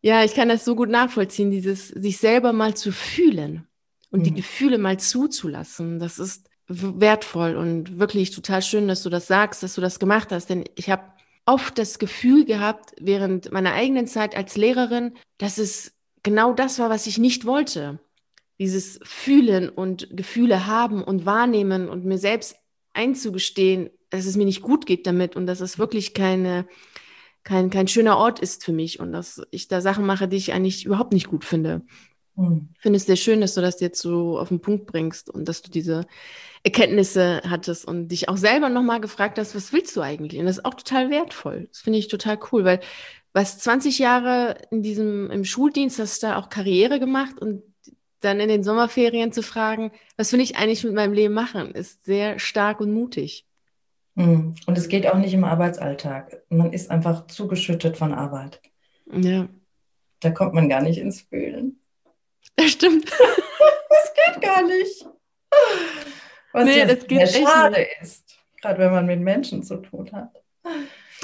Ja, 0.00 0.24
ich 0.24 0.34
kann 0.34 0.48
das 0.48 0.64
so 0.64 0.74
gut 0.74 0.88
nachvollziehen, 0.88 1.50
dieses 1.50 1.88
sich 1.88 2.16
selber 2.16 2.54
mal 2.54 2.74
zu 2.74 2.90
fühlen 2.90 3.68
und 4.10 4.20
mhm. 4.20 4.24
die 4.24 4.32
Gefühle 4.32 4.78
mal 4.78 4.98
zuzulassen. 4.98 5.98
Das 5.98 6.18
ist 6.18 6.48
wertvoll 6.68 7.56
und 7.56 7.98
wirklich 7.98 8.30
total 8.30 8.62
schön, 8.62 8.88
dass 8.88 9.02
du 9.02 9.10
das 9.10 9.26
sagst, 9.26 9.62
dass 9.62 9.74
du 9.74 9.82
das 9.82 9.98
gemacht 9.98 10.32
hast. 10.32 10.48
Denn 10.48 10.64
ich 10.74 10.88
habe 10.88 11.02
oft 11.44 11.76
das 11.76 11.98
Gefühl 11.98 12.46
gehabt, 12.46 12.94
während 12.98 13.52
meiner 13.52 13.74
eigenen 13.74 14.06
Zeit 14.06 14.34
als 14.34 14.56
Lehrerin, 14.56 15.12
dass 15.36 15.58
es 15.58 15.92
genau 16.22 16.54
das 16.54 16.78
war, 16.78 16.88
was 16.88 17.06
ich 17.06 17.18
nicht 17.18 17.44
wollte. 17.44 17.98
Dieses 18.58 19.00
Fühlen 19.02 19.68
und 19.68 20.08
Gefühle 20.16 20.66
haben 20.66 21.04
und 21.04 21.26
wahrnehmen 21.26 21.90
und 21.90 22.06
mir 22.06 22.18
selbst 22.18 22.56
einzugestehen, 22.94 23.90
dass 24.14 24.26
es 24.26 24.36
mir 24.36 24.44
nicht 24.44 24.62
gut 24.62 24.86
geht 24.86 25.06
damit 25.06 25.36
und 25.36 25.46
dass 25.46 25.60
es 25.60 25.78
wirklich 25.78 26.14
keine, 26.14 26.66
kein, 27.42 27.70
kein 27.70 27.88
schöner 27.88 28.16
Ort 28.16 28.40
ist 28.40 28.64
für 28.64 28.72
mich 28.72 29.00
und 29.00 29.12
dass 29.12 29.42
ich 29.50 29.68
da 29.68 29.80
Sachen 29.80 30.06
mache, 30.06 30.28
die 30.28 30.36
ich 30.36 30.52
eigentlich 30.52 30.84
überhaupt 30.84 31.12
nicht 31.12 31.28
gut 31.28 31.44
finde. 31.44 31.82
Mhm. 32.36 32.68
Ich 32.74 32.82
finde 32.82 32.96
es 32.96 33.06
sehr 33.06 33.16
schön, 33.16 33.40
dass 33.40 33.54
du 33.54 33.60
das 33.60 33.80
jetzt 33.80 34.00
so 34.00 34.38
auf 34.38 34.48
den 34.48 34.60
Punkt 34.60 34.86
bringst 34.86 35.30
und 35.30 35.48
dass 35.48 35.62
du 35.62 35.70
diese 35.70 36.06
Erkenntnisse 36.62 37.42
hattest 37.48 37.86
und 37.86 38.08
dich 38.08 38.28
auch 38.28 38.36
selber 38.36 38.68
nochmal 38.68 39.00
gefragt 39.00 39.38
hast, 39.38 39.54
was 39.54 39.72
willst 39.72 39.96
du 39.96 40.00
eigentlich? 40.00 40.40
Und 40.40 40.46
das 40.46 40.58
ist 40.58 40.64
auch 40.64 40.74
total 40.74 41.10
wertvoll. 41.10 41.68
Das 41.70 41.80
finde 41.80 41.98
ich 41.98 42.08
total 42.08 42.38
cool, 42.52 42.64
weil 42.64 42.80
was 43.32 43.58
20 43.58 43.98
Jahre 43.98 44.56
in 44.70 44.82
diesem, 44.82 45.30
im 45.30 45.44
Schuldienst 45.44 45.98
hast 45.98 46.22
du 46.22 46.28
da 46.28 46.36
auch 46.36 46.48
Karriere 46.48 47.00
gemacht 47.00 47.38
und 47.40 47.62
dann 48.20 48.40
in 48.40 48.48
den 48.48 48.64
Sommerferien 48.64 49.32
zu 49.32 49.42
fragen, 49.42 49.92
was 50.16 50.32
will 50.32 50.40
ich 50.40 50.56
eigentlich 50.56 50.84
mit 50.84 50.94
meinem 50.94 51.12
Leben 51.12 51.34
machen, 51.34 51.72
ist 51.72 52.04
sehr 52.04 52.38
stark 52.38 52.80
und 52.80 52.92
mutig. 52.92 53.44
Hm. 54.16 54.54
Und 54.66 54.78
es 54.78 54.88
geht 54.88 55.06
auch 55.06 55.18
nicht 55.18 55.34
im 55.34 55.44
Arbeitsalltag. 55.44 56.42
Man 56.48 56.72
ist 56.72 56.90
einfach 56.90 57.26
zugeschüttet 57.26 57.96
von 57.96 58.12
Arbeit. 58.12 58.60
Ja. 59.10 59.48
Da 60.20 60.30
kommt 60.30 60.54
man 60.54 60.68
gar 60.68 60.82
nicht 60.82 60.98
ins 60.98 61.22
Fühlen. 61.22 61.80
Das 62.56 62.70
stimmt. 62.70 63.10
das 63.10 64.14
geht 64.14 64.42
gar 64.42 64.62
nicht. 64.62 65.06
Was 66.52 66.64
nee, 66.64 66.86
das 66.86 67.06
geht 67.06 67.28
sehr 67.28 67.46
schade 67.46 67.80
nicht. 67.80 67.90
ist, 68.00 68.38
gerade 68.60 68.78
wenn 68.78 68.92
man 68.92 69.06
mit 69.06 69.20
Menschen 69.20 69.62
zu 69.62 69.76
tun 69.78 70.10
hat. 70.12 70.30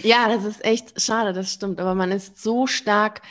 Ja, 0.02 0.28
das 0.28 0.44
ist 0.44 0.64
echt 0.64 1.00
schade, 1.00 1.32
das 1.32 1.52
stimmt. 1.52 1.80
Aber 1.80 1.94
man 1.94 2.10
ist 2.10 2.42
so 2.42 2.66
stark 2.66 3.22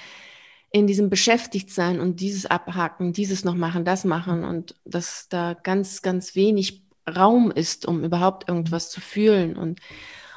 in 0.72 0.88
diesem 0.88 1.10
Beschäftigtsein 1.10 2.00
und 2.00 2.20
dieses 2.20 2.46
abhaken, 2.46 3.12
dieses 3.12 3.44
noch 3.44 3.56
machen, 3.56 3.86
das 3.86 4.06
machen 4.06 4.44
und 4.44 4.76
dass 4.86 5.28
da 5.30 5.56
ganz, 5.56 6.02
ganz 6.02 6.36
wenig 6.36 6.89
Raum 7.16 7.52
ist, 7.52 7.86
um 7.86 8.04
überhaupt 8.04 8.48
irgendwas 8.48 8.90
zu 8.90 9.02
fühlen. 9.02 9.58
Und, 9.58 9.80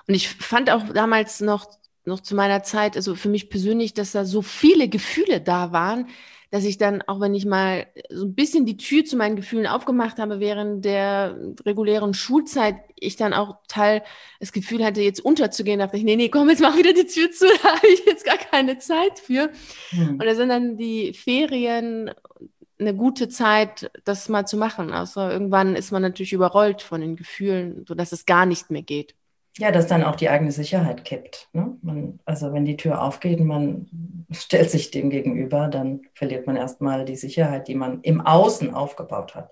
und 0.07 0.15
ich 0.15 0.29
fand 0.29 0.71
auch 0.71 0.89
damals 0.93 1.41
noch, 1.41 1.67
noch 2.05 2.21
zu 2.21 2.35
meiner 2.35 2.63
Zeit, 2.63 2.97
also 2.97 3.15
für 3.15 3.29
mich 3.29 3.51
persönlich, 3.51 3.95
dass 3.95 4.13
da 4.13 4.25
so 4.25 4.43
viele 4.43 4.89
Gefühle 4.89 5.41
da 5.41 5.73
waren, 5.73 6.09
dass 6.53 6.65
ich 6.65 6.77
dann, 6.77 7.01
auch 7.01 7.19
wenn 7.19 7.35
ich 7.35 7.47
mal 7.47 7.87
so 8.11 8.27
ein 8.27 8.35
bisschen 8.35 8.67
die 8.67 8.77
Tür 8.77 9.07
zu 9.07 9.17
meinen 9.17 9.37
Gefühlen 9.37 9.67
aufgemacht 9.67 10.19
habe 10.19 10.39
während 10.39 10.85
der 10.85 11.35
regulären 11.65 12.13
Schulzeit, 12.13 12.77
ich 12.95 13.17
dann 13.17 13.33
auch 13.33 13.57
Teil 13.69 14.03
das 14.39 14.53
Gefühl 14.53 14.85
hatte, 14.85 15.01
jetzt 15.01 15.25
unterzugehen, 15.25 15.79
dachte 15.79 15.97
ich, 15.97 16.05
nee, 16.05 16.15
nee, 16.15 16.29
komm, 16.29 16.51
jetzt 16.51 16.61
mach 16.61 16.77
wieder 16.77 16.93
die 16.93 17.07
Tür 17.07 17.33
zu, 17.33 17.47
da 17.63 17.77
habe 17.77 17.87
ich 17.87 18.05
jetzt 18.05 18.27
gar 18.27 18.37
keine 18.37 18.77
Zeit 18.77 19.19
für. 19.19 19.51
Mhm. 19.93 20.11
Und 20.21 20.25
da 20.27 20.35
sind 20.35 20.51
dann 20.51 20.77
die 20.77 21.15
Ferien 21.15 22.11
eine 22.83 22.97
gute 22.97 23.29
Zeit, 23.29 23.91
das 24.05 24.29
mal 24.29 24.47
zu 24.47 24.57
machen. 24.57 24.93
Also 24.93 25.21
irgendwann 25.21 25.77
ist 25.77 25.93
man 25.93 26.03
natürlich 26.03 26.33
überrollt 26.33 26.83
von 26.83 27.01
den 27.01 27.17
Gefühlen, 27.17 27.85
sodass 27.87 28.13
es 28.13 28.27
gar 28.27 28.47
nicht 28.47 28.71
mehr 28.71 28.83
geht. 28.83 29.15
ja, 29.59 29.71
dass 29.71 29.87
dann 29.87 30.03
auch 30.03 30.17
die 30.17 30.31
eigene 30.31 30.53
Sicherheit 30.53 31.05
kippt. 31.05 31.49
Ne? 31.53 31.77
Man, 31.83 32.21
also 32.25 32.53
wenn 32.53 32.65
die 32.65 32.77
Tür 32.77 33.03
aufgeht 33.03 33.41
und 33.41 33.47
man 33.47 33.87
stellt 34.31 34.71
sich 34.71 34.91
dem 34.91 35.11
gegenüber, 35.11 35.69
dann 35.69 36.03
verliert 36.15 36.47
man 36.47 36.57
erstmal 36.57 37.05
die 37.05 37.17
Sicherheit, 37.17 37.69
die 37.69 37.75
man 37.75 38.01
im 38.03 38.21
Außen 38.21 38.73
aufgebaut 38.75 39.35
hat. 39.35 39.51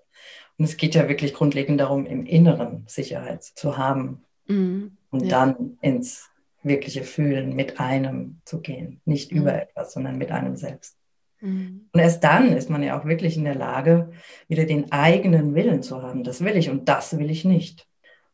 Und 0.59 0.65
es 0.67 0.77
geht 0.77 0.95
ja 0.95 1.09
wirklich 1.09 1.35
grundlegend 1.35 1.81
darum, 1.81 2.07
im 2.07 2.27
Inneren 2.27 2.85
Sicherheit 2.87 3.45
zu 3.45 3.79
haben 3.79 4.25
mhm, 4.47 4.97
und 5.11 5.25
ja. 5.25 5.31
dann 5.31 5.79
ins 5.81 6.31
wirkliche 6.63 7.05
Fühlen 7.05 7.57
mit 7.57 7.81
einem 7.81 8.41
zu 8.45 8.61
gehen. 8.61 9.01
Nicht 9.05 9.33
mhm. 9.33 9.39
über 9.39 9.63
etwas, 9.63 9.93
sondern 9.93 10.19
mit 10.19 10.31
einem 10.31 10.57
selbst. 10.57 11.00
Mhm. 11.41 11.89
Und 11.93 12.01
erst 12.01 12.23
dann 12.25 12.53
ist 12.53 12.71
man 12.71 12.83
ja 12.83 12.99
auch 12.99 13.05
wirklich 13.05 13.37
in 13.37 13.45
der 13.45 13.55
Lage, 13.55 14.11
wieder 14.49 14.65
den 14.65 14.93
eigenen 14.93 15.55
Willen 15.55 15.83
zu 15.83 16.03
haben. 16.03 16.25
Das 16.25 16.45
will 16.45 16.57
ich 16.57 16.71
und 16.71 16.89
das 16.89 17.19
will 17.19 17.31
ich 17.31 17.45
nicht. 17.45 17.87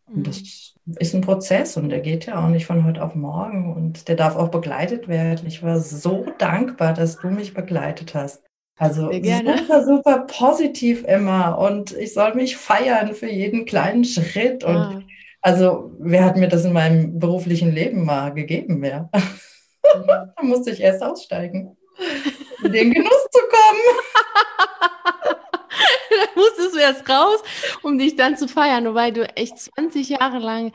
Und 0.06 0.26
das 0.26 0.74
mhm. 0.84 0.94
ist 0.98 1.14
ein 1.14 1.20
Prozess 1.20 1.76
und 1.76 1.88
der 1.88 2.00
geht 2.00 2.26
ja 2.26 2.44
auch 2.44 2.48
nicht 2.48 2.66
von 2.66 2.84
heute 2.84 3.02
auf 3.02 3.14
morgen 3.14 3.74
und 3.74 4.08
der 4.08 4.16
darf 4.16 4.36
auch 4.36 4.48
begleitet 4.48 5.08
werden. 5.08 5.46
Ich 5.46 5.62
war 5.62 5.80
so 5.80 6.26
dankbar, 6.38 6.94
dass 6.94 7.16
du 7.18 7.28
mich 7.28 7.54
begleitet 7.54 8.14
hast. 8.14 8.42
Also 8.78 9.10
super, 9.10 9.84
super 9.84 10.26
positiv 10.28 11.02
immer 11.04 11.58
und 11.58 11.92
ich 11.92 12.12
soll 12.12 12.34
mich 12.34 12.58
feiern 12.58 13.14
für 13.14 13.28
jeden 13.28 13.64
kleinen 13.64 14.04
Schritt. 14.04 14.64
Und 14.64 14.74
ja. 14.74 15.02
also, 15.40 15.92
wer 15.98 16.24
hat 16.24 16.36
mir 16.36 16.48
das 16.48 16.66
in 16.66 16.74
meinem 16.74 17.18
beruflichen 17.18 17.72
Leben 17.72 18.04
mal 18.04 18.34
gegeben? 18.34 18.84
Ja. 18.84 19.08
da 19.82 20.42
musste 20.42 20.70
ich 20.72 20.80
erst 20.80 21.02
aussteigen, 21.02 21.76
in 22.62 22.72
den 22.72 22.92
Genuss 22.92 23.26
zu 23.30 23.40
kommen. 23.40 23.80
da 26.10 26.40
musstest 26.40 26.74
du 26.74 26.78
erst 26.78 27.08
raus, 27.08 27.42
um 27.82 27.98
dich 27.98 28.16
dann 28.16 28.36
zu 28.36 28.48
feiern, 28.48 28.94
weil 28.94 29.12
du 29.12 29.28
echt 29.36 29.58
20 29.58 30.08
Jahre 30.10 30.38
lang 30.38 30.72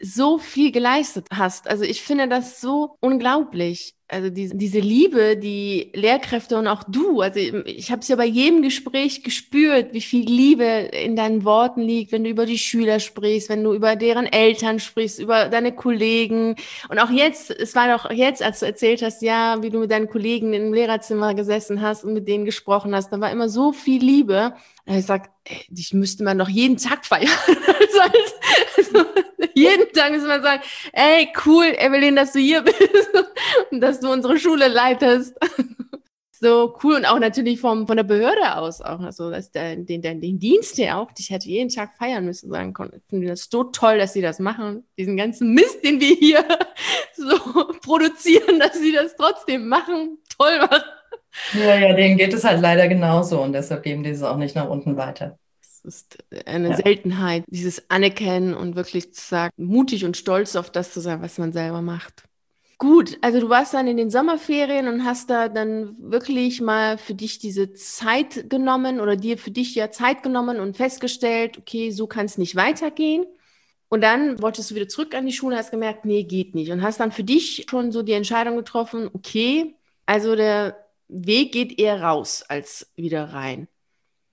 so 0.00 0.38
viel 0.38 0.72
geleistet 0.72 1.26
hast. 1.32 1.68
Also 1.68 1.84
ich 1.84 2.02
finde 2.02 2.28
das 2.28 2.60
so 2.60 2.96
unglaublich. 3.00 3.94
Also 4.10 4.30
diese, 4.30 4.56
diese 4.56 4.78
Liebe, 4.78 5.36
die 5.36 5.92
Lehrkräfte 5.94 6.56
und 6.56 6.66
auch 6.66 6.82
du, 6.84 7.20
also 7.20 7.38
ich 7.38 7.90
habe 7.90 8.00
es 8.00 8.08
ja 8.08 8.16
bei 8.16 8.24
jedem 8.24 8.62
Gespräch 8.62 9.22
gespürt, 9.22 9.92
wie 9.92 10.00
viel 10.00 10.24
Liebe 10.24 10.64
in 10.64 11.14
deinen 11.14 11.44
Worten 11.44 11.82
liegt, 11.82 12.12
wenn 12.12 12.24
du 12.24 12.30
über 12.30 12.46
die 12.46 12.56
Schüler 12.56 13.00
sprichst, 13.00 13.50
wenn 13.50 13.62
du 13.62 13.74
über 13.74 13.96
deren 13.96 14.24
Eltern 14.24 14.80
sprichst, 14.80 15.18
über 15.18 15.50
deine 15.50 15.72
Kollegen. 15.74 16.56
Und 16.88 16.98
auch 16.98 17.10
jetzt, 17.10 17.50
es 17.50 17.74
war 17.74 17.94
doch 17.94 18.10
jetzt, 18.10 18.42
als 18.42 18.60
du 18.60 18.66
erzählt 18.66 19.02
hast, 19.02 19.20
ja, 19.20 19.62
wie 19.62 19.68
du 19.68 19.78
mit 19.78 19.90
deinen 19.90 20.08
Kollegen 20.08 20.54
im 20.54 20.72
Lehrerzimmer 20.72 21.34
gesessen 21.34 21.82
hast 21.82 22.02
und 22.04 22.14
mit 22.14 22.26
denen 22.26 22.46
gesprochen 22.46 22.94
hast, 22.94 23.12
da 23.12 23.20
war 23.20 23.30
immer 23.30 23.50
so 23.50 23.74
viel 23.74 24.02
Liebe. 24.02 24.54
Und 24.86 24.94
ich 24.94 25.04
sag, 25.04 25.28
ey, 25.44 25.66
dich 25.68 25.92
müsste 25.92 26.24
man 26.24 26.38
doch 26.38 26.48
jeden 26.48 26.78
Tag 26.78 27.04
feiern. 27.04 27.28
also, 27.46 28.00
Tag 30.08 30.12
müsste 30.12 30.28
man 30.28 30.42
sagen, 30.42 30.62
ey, 30.92 31.28
cool, 31.46 31.66
Evelyn, 31.78 32.16
dass 32.16 32.32
du 32.32 32.38
hier 32.38 32.62
bist 32.62 33.10
und 33.70 33.80
dass 33.80 34.00
du 34.00 34.10
unsere 34.10 34.38
Schule 34.38 34.68
leitest. 34.68 35.36
so 36.40 36.76
cool 36.84 36.94
und 36.94 37.04
auch 37.04 37.18
natürlich 37.18 37.60
vom, 37.60 37.88
von 37.88 37.96
der 37.96 38.04
Behörde 38.04 38.56
aus 38.56 38.80
auch, 38.80 39.00
also 39.00 39.28
dass 39.28 39.50
der, 39.50 39.74
den, 39.74 40.02
den, 40.02 40.20
den 40.20 40.38
Dienst 40.38 40.78
der 40.78 40.98
auch, 40.98 41.10
dich 41.10 41.30
hätte 41.30 41.48
jeden 41.48 41.68
Tag 41.68 41.96
feiern 41.96 42.24
müssen, 42.24 42.48
sagen 42.48 42.72
konnte. 42.72 42.98
Ich 42.98 43.02
finde 43.08 43.26
das 43.26 43.48
so 43.50 43.64
toll, 43.64 43.98
dass 43.98 44.12
sie 44.12 44.22
das 44.22 44.38
machen, 44.38 44.84
diesen 44.96 45.16
ganzen 45.16 45.52
Mist, 45.52 45.82
den 45.84 46.00
wir 46.00 46.14
hier 46.14 46.44
so 47.16 47.36
produzieren, 47.82 48.60
dass 48.60 48.78
sie 48.78 48.92
das 48.92 49.16
trotzdem 49.16 49.66
machen, 49.66 50.18
toll 50.38 50.58
machen. 50.60 50.82
Ja, 51.54 51.76
ja, 51.76 51.92
denen 51.94 52.16
geht 52.16 52.32
es 52.32 52.44
halt 52.44 52.60
leider 52.60 52.86
genauso 52.86 53.42
und 53.42 53.52
deshalb 53.52 53.82
geben 53.82 54.04
die 54.04 54.10
es 54.10 54.22
auch 54.22 54.36
nicht 54.36 54.54
nach 54.54 54.68
unten 54.68 54.96
weiter. 54.96 55.38
Es 55.84 55.94
ist 55.96 56.18
eine 56.46 56.70
ja. 56.70 56.76
Seltenheit, 56.76 57.44
dieses 57.46 57.90
Anerkennen 57.90 58.54
und 58.54 58.76
wirklich 58.76 59.14
zu 59.14 59.26
sagen, 59.26 59.52
mutig 59.56 60.04
und 60.04 60.16
stolz 60.16 60.56
auf 60.56 60.70
das 60.70 60.92
zu 60.92 61.00
sein, 61.00 61.22
was 61.22 61.38
man 61.38 61.52
selber 61.52 61.82
macht. 61.82 62.24
Gut, 62.78 63.18
also 63.22 63.40
du 63.40 63.48
warst 63.48 63.74
dann 63.74 63.88
in 63.88 63.96
den 63.96 64.08
Sommerferien 64.08 64.86
und 64.86 65.04
hast 65.04 65.30
da 65.30 65.48
dann 65.48 65.96
wirklich 65.98 66.60
mal 66.60 66.96
für 66.96 67.14
dich 67.14 67.40
diese 67.40 67.72
Zeit 67.72 68.48
genommen 68.48 69.00
oder 69.00 69.16
dir 69.16 69.36
für 69.36 69.50
dich 69.50 69.74
ja 69.74 69.90
Zeit 69.90 70.22
genommen 70.22 70.60
und 70.60 70.76
festgestellt, 70.76 71.58
okay, 71.58 71.90
so 71.90 72.06
kann 72.06 72.26
es 72.26 72.38
nicht 72.38 72.54
weitergehen. 72.54 73.26
Und 73.88 74.02
dann 74.02 74.40
wolltest 74.40 74.70
du 74.70 74.74
wieder 74.76 74.86
zurück 74.86 75.14
an 75.14 75.26
die 75.26 75.32
Schule, 75.32 75.56
hast 75.56 75.72
gemerkt, 75.72 76.04
nee, 76.04 76.22
geht 76.22 76.54
nicht. 76.54 76.70
Und 76.70 76.82
hast 76.82 77.00
dann 77.00 77.10
für 77.10 77.24
dich 77.24 77.66
schon 77.68 77.90
so 77.90 78.02
die 78.02 78.12
Entscheidung 78.12 78.56
getroffen, 78.56 79.10
okay, 79.12 79.74
also 80.06 80.36
der 80.36 80.76
Weg 81.08 81.52
geht 81.52 81.80
eher 81.80 82.00
raus 82.02 82.44
als 82.46 82.92
wieder 82.96 83.32
rein. 83.32 83.66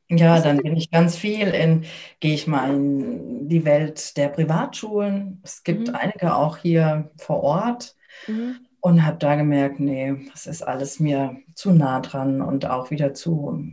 Ja, 0.09 0.39
dann 0.39 0.57
bin 0.57 0.77
ich 0.77 0.91
ganz 0.91 1.15
viel 1.15 1.47
in, 1.47 1.85
gehe 2.19 2.35
ich 2.35 2.45
mal 2.45 2.69
in 2.73 3.49
die 3.49 3.65
Welt 3.65 4.15
der 4.17 4.29
Privatschulen. 4.29 5.41
Es 5.43 5.63
gibt 5.63 5.87
mhm. 5.87 5.95
einige 5.95 6.35
auch 6.35 6.57
hier 6.57 7.09
vor 7.17 7.41
Ort 7.41 7.95
mhm. 8.27 8.57
und 8.81 9.05
habe 9.05 9.17
da 9.17 9.35
gemerkt, 9.35 9.79
nee, 9.79 10.15
das 10.31 10.45
ist 10.45 10.61
alles 10.61 10.99
mir 10.99 11.37
zu 11.55 11.71
nah 11.71 12.01
dran 12.01 12.41
und 12.41 12.67
auch 12.67 12.91
wieder 12.91 13.13
zu 13.15 13.63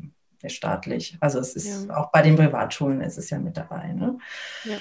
staatlich. 0.47 1.17
Also 1.21 1.39
es 1.39 1.55
ist 1.55 1.89
ja. 1.89 1.97
auch 1.97 2.11
bei 2.11 2.23
den 2.23 2.37
Privatschulen 2.37 3.01
ist 3.01 3.19
es 3.19 3.31
ja 3.31 3.39
mit 3.39 3.57
dabei. 3.57 3.93
Ne? 3.93 4.19
Ja. 4.65 4.79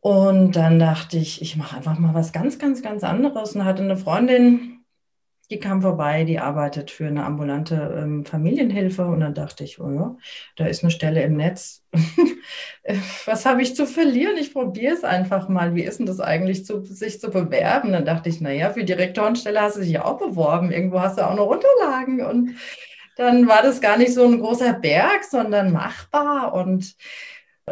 Und 0.00 0.56
dann 0.56 0.80
dachte 0.80 1.16
ich, 1.16 1.40
ich 1.42 1.56
mache 1.56 1.76
einfach 1.76 1.96
mal 1.98 2.12
was 2.12 2.32
ganz, 2.32 2.58
ganz, 2.58 2.82
ganz 2.82 3.04
anderes 3.04 3.54
und 3.54 3.64
hatte 3.64 3.84
eine 3.84 3.96
Freundin, 3.96 4.71
die 5.52 5.58
kam 5.58 5.82
vorbei, 5.82 6.24
die 6.24 6.38
arbeitet 6.38 6.90
für 6.90 7.06
eine 7.06 7.24
ambulante 7.24 7.94
ähm, 8.02 8.24
Familienhilfe 8.24 9.04
und 9.04 9.20
dann 9.20 9.34
dachte 9.34 9.64
ich, 9.64 9.78
oh 9.78 9.90
ja, 9.90 10.16
da 10.56 10.64
ist 10.64 10.82
eine 10.82 10.90
Stelle 10.90 11.22
im 11.22 11.36
Netz. 11.36 11.84
Was 13.26 13.44
habe 13.44 13.60
ich 13.60 13.76
zu 13.76 13.86
verlieren? 13.86 14.38
Ich 14.38 14.54
probiere 14.54 14.94
es 14.94 15.04
einfach 15.04 15.50
mal. 15.50 15.74
Wie 15.74 15.82
ist 15.82 15.98
denn 15.98 16.06
das 16.06 16.20
eigentlich, 16.20 16.64
zu, 16.64 16.82
sich 16.82 17.20
zu 17.20 17.28
bewerben? 17.30 17.92
Dann 17.92 18.06
dachte 18.06 18.30
ich, 18.30 18.40
naja, 18.40 18.70
für 18.70 18.84
Direktorenstelle 18.84 19.60
hast 19.60 19.76
du 19.76 19.82
dich 19.82 19.98
auch 20.00 20.16
beworben. 20.16 20.72
Irgendwo 20.72 21.00
hast 21.00 21.18
du 21.18 21.28
auch 21.28 21.36
noch 21.36 21.46
Unterlagen 21.46 22.24
und 22.24 22.56
dann 23.16 23.46
war 23.46 23.62
das 23.62 23.82
gar 23.82 23.98
nicht 23.98 24.14
so 24.14 24.24
ein 24.24 24.40
großer 24.40 24.72
Berg, 24.72 25.24
sondern 25.24 25.70
machbar 25.70 26.54
und 26.54 26.96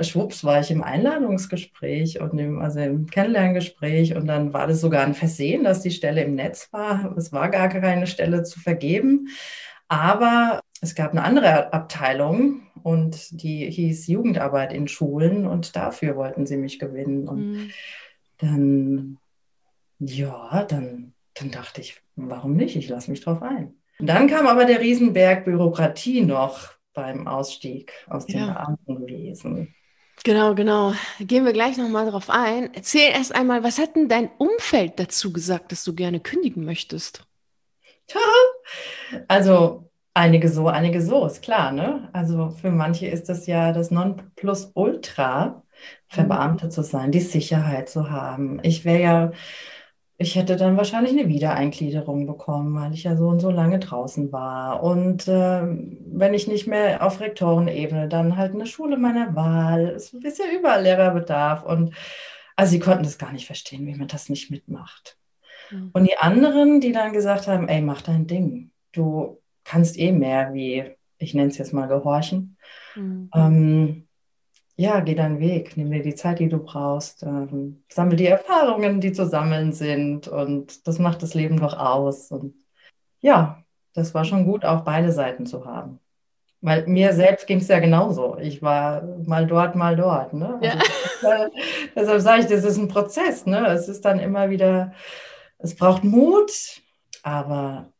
schwupps 0.00 0.44
war 0.44 0.60
ich 0.60 0.70
im 0.70 0.82
Einladungsgespräch 0.82 2.20
und 2.20 2.38
im, 2.38 2.60
also 2.60 2.80
im 2.80 3.06
Kennenlerngespräch 3.06 4.14
und 4.16 4.26
dann 4.26 4.52
war 4.52 4.66
das 4.66 4.80
sogar 4.80 5.04
ein 5.04 5.14
Versehen, 5.14 5.64
dass 5.64 5.82
die 5.82 5.90
Stelle 5.90 6.22
im 6.22 6.34
Netz 6.34 6.72
war. 6.72 7.16
Es 7.16 7.32
war 7.32 7.48
gar 7.48 7.68
keine 7.68 8.06
Stelle 8.06 8.44
zu 8.44 8.60
vergeben, 8.60 9.28
aber 9.88 10.60
es 10.80 10.94
gab 10.94 11.10
eine 11.10 11.24
andere 11.24 11.72
Abteilung 11.72 12.62
und 12.82 13.42
die 13.42 13.68
hieß 13.70 14.06
Jugendarbeit 14.06 14.72
in 14.72 14.88
Schulen 14.88 15.46
und 15.46 15.76
dafür 15.76 16.16
wollten 16.16 16.46
sie 16.46 16.56
mich 16.56 16.78
gewinnen 16.78 17.28
und 17.28 17.52
mhm. 17.52 17.70
dann, 18.38 19.18
ja, 19.98 20.64
dann, 20.64 21.14
dann 21.34 21.50
dachte 21.50 21.80
ich, 21.80 22.00
warum 22.14 22.54
nicht? 22.54 22.76
Ich 22.76 22.88
lasse 22.88 23.10
mich 23.10 23.20
drauf 23.20 23.42
ein. 23.42 23.74
Und 23.98 24.06
dann 24.06 24.28
kam 24.28 24.46
aber 24.46 24.64
der 24.64 24.80
Riesenberg 24.80 25.44
Bürokratie 25.44 26.22
noch 26.22 26.70
beim 26.94 27.26
Ausstieg 27.26 27.92
aus 28.08 28.26
dem 28.26 28.40
ja. 28.40 28.52
Beamtenwesen. 28.52 29.74
Genau, 30.24 30.54
genau. 30.54 30.92
Gehen 31.18 31.44
wir 31.46 31.52
gleich 31.52 31.78
nochmal 31.78 32.10
drauf 32.10 32.28
ein. 32.28 32.74
Erzähl 32.74 33.10
erst 33.10 33.34
einmal, 33.34 33.64
was 33.64 33.78
hat 33.78 33.96
denn 33.96 34.08
dein 34.08 34.30
Umfeld 34.38 34.98
dazu 34.98 35.32
gesagt, 35.32 35.72
dass 35.72 35.82
du 35.84 35.94
gerne 35.94 36.20
kündigen 36.20 36.64
möchtest? 36.64 37.24
Also 39.28 39.90
einige 40.14 40.48
so, 40.48 40.68
einige 40.68 41.00
so, 41.00 41.24
ist 41.26 41.42
klar, 41.42 41.72
ne? 41.72 42.08
Also 42.12 42.50
für 42.50 42.70
manche 42.70 43.06
ist 43.06 43.28
das 43.28 43.46
ja 43.46 43.72
das 43.72 43.90
Nonplusultra, 43.90 45.62
verbeamtet 46.08 46.68
mhm. 46.68 46.72
zu 46.72 46.82
sein, 46.82 47.12
die 47.12 47.20
Sicherheit 47.20 47.88
zu 47.88 48.10
haben. 48.10 48.60
Ich 48.62 48.84
wäre 48.84 49.00
ja 49.02 49.32
ich 50.22 50.36
hätte 50.36 50.56
dann 50.56 50.76
wahrscheinlich 50.76 51.12
eine 51.12 51.28
Wiedereingliederung 51.28 52.26
bekommen, 52.26 52.74
weil 52.74 52.92
ich 52.92 53.04
ja 53.04 53.16
so 53.16 53.28
und 53.28 53.40
so 53.40 53.50
lange 53.50 53.78
draußen 53.78 54.30
war. 54.32 54.82
Und 54.82 55.26
äh, 55.26 55.62
wenn 55.62 56.34
ich 56.34 56.46
nicht 56.46 56.66
mehr 56.66 57.02
auf 57.02 57.20
Rektorenebene, 57.20 58.06
dann 58.06 58.36
halt 58.36 58.52
eine 58.52 58.66
Schule 58.66 58.98
meiner 58.98 59.34
Wahl. 59.34 59.88
Es 59.96 60.12
ist 60.12 60.38
ja 60.38 60.44
überall 60.54 60.82
Lehrerbedarf. 60.82 61.62
Und 61.62 61.94
also 62.54 62.70
sie 62.70 62.80
konnten 62.80 63.04
das 63.04 63.16
gar 63.16 63.32
nicht 63.32 63.46
verstehen, 63.46 63.86
wie 63.86 63.94
man 63.94 64.08
das 64.08 64.28
nicht 64.28 64.50
mitmacht. 64.50 65.16
Mhm. 65.70 65.88
Und 65.94 66.04
die 66.04 66.18
anderen, 66.18 66.82
die 66.82 66.92
dann 66.92 67.14
gesagt 67.14 67.46
haben, 67.46 67.66
ey, 67.68 67.80
mach 67.80 68.02
dein 68.02 68.26
Ding. 68.26 68.72
Du 68.92 69.40
kannst 69.64 69.98
eh 69.98 70.12
mehr 70.12 70.52
wie, 70.52 70.96
ich 71.16 71.32
nenne 71.32 71.48
es 71.48 71.56
jetzt 71.56 71.72
mal 71.72 71.88
gehorchen. 71.88 72.58
Mhm. 72.94 73.30
Ähm, 73.34 74.08
ja, 74.80 75.00
geh 75.00 75.14
deinen 75.14 75.40
Weg, 75.40 75.76
nimm 75.76 75.90
dir 75.90 76.02
die 76.02 76.14
Zeit, 76.14 76.38
die 76.38 76.48
du 76.48 76.58
brauchst, 76.58 77.22
ähm, 77.22 77.84
sammel 77.90 78.16
die 78.16 78.26
Erfahrungen, 78.26 79.02
die 79.02 79.12
zu 79.12 79.26
sammeln 79.26 79.74
sind 79.74 80.26
und 80.26 80.86
das 80.88 80.98
macht 80.98 81.22
das 81.22 81.34
Leben 81.34 81.60
doch 81.60 81.78
aus. 81.78 82.30
Und 82.30 82.54
ja, 83.20 83.62
das 83.92 84.14
war 84.14 84.24
schon 84.24 84.46
gut, 84.46 84.64
auch 84.64 84.80
beide 84.80 85.12
Seiten 85.12 85.44
zu 85.44 85.66
haben. 85.66 86.00
Weil 86.62 86.86
mir 86.86 87.12
selbst 87.12 87.46
ging 87.46 87.58
es 87.58 87.68
ja 87.68 87.78
genauso. 87.78 88.38
Ich 88.38 88.62
war 88.62 89.02
mal 89.26 89.46
dort, 89.46 89.74
mal 89.74 89.96
dort. 89.96 90.32
Ne? 90.32 90.58
Also 90.62 91.28
ja. 91.28 91.44
äh, 91.44 91.50
deshalb 91.94 92.20
sage 92.22 92.40
ich, 92.42 92.46
das 92.46 92.64
ist 92.64 92.78
ein 92.78 92.88
Prozess. 92.88 93.44
Ne? 93.44 93.66
Es 93.66 93.86
ist 93.86 94.06
dann 94.06 94.18
immer 94.18 94.48
wieder, 94.48 94.94
es 95.58 95.76
braucht 95.76 96.04
Mut, 96.04 96.80
aber 97.22 97.92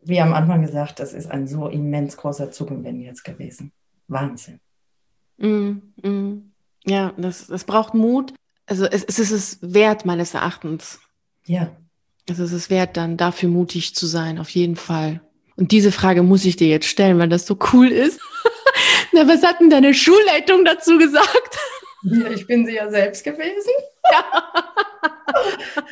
wie 0.00 0.20
am 0.20 0.32
Anfang 0.32 0.62
gesagt, 0.62 1.00
das 1.00 1.12
ist 1.12 1.30
ein 1.30 1.46
so 1.46 1.68
immens 1.68 2.16
großer 2.16 2.50
Zugewinn 2.50 3.00
jetzt 3.00 3.24
gewesen. 3.24 3.72
Wahnsinn. 4.08 4.60
Mm, 5.38 5.78
mm. 6.02 6.52
Ja, 6.86 7.12
das, 7.16 7.46
das 7.46 7.64
braucht 7.64 7.94
Mut. 7.94 8.34
also 8.66 8.84
es, 8.86 9.04
es 9.04 9.18
ist 9.18 9.30
es 9.30 9.58
wert, 9.60 10.04
meines 10.04 10.34
Erachtens. 10.34 11.00
Ja. 11.46 11.76
Also 12.28 12.44
es 12.44 12.52
ist 12.52 12.70
wert, 12.70 12.96
dann 12.96 13.16
dafür 13.16 13.48
mutig 13.48 13.94
zu 13.94 14.06
sein, 14.06 14.38
auf 14.38 14.50
jeden 14.50 14.76
Fall. 14.76 15.20
Und 15.56 15.72
diese 15.72 15.92
Frage 15.92 16.22
muss 16.22 16.44
ich 16.44 16.56
dir 16.56 16.68
jetzt 16.68 16.86
stellen, 16.86 17.18
weil 17.18 17.28
das 17.28 17.46
so 17.46 17.58
cool 17.72 17.88
ist. 17.88 18.20
Na, 19.12 19.28
was 19.28 19.42
hat 19.42 19.60
denn 19.60 19.70
deine 19.70 19.94
Schulleitung 19.94 20.64
dazu 20.64 20.98
gesagt? 20.98 21.58
Ja, 22.02 22.30
ich 22.30 22.46
bin 22.46 22.66
sie 22.66 22.74
ja 22.74 22.90
selbst 22.90 23.24
gewesen. 23.24 23.72
Ja. 24.10 24.52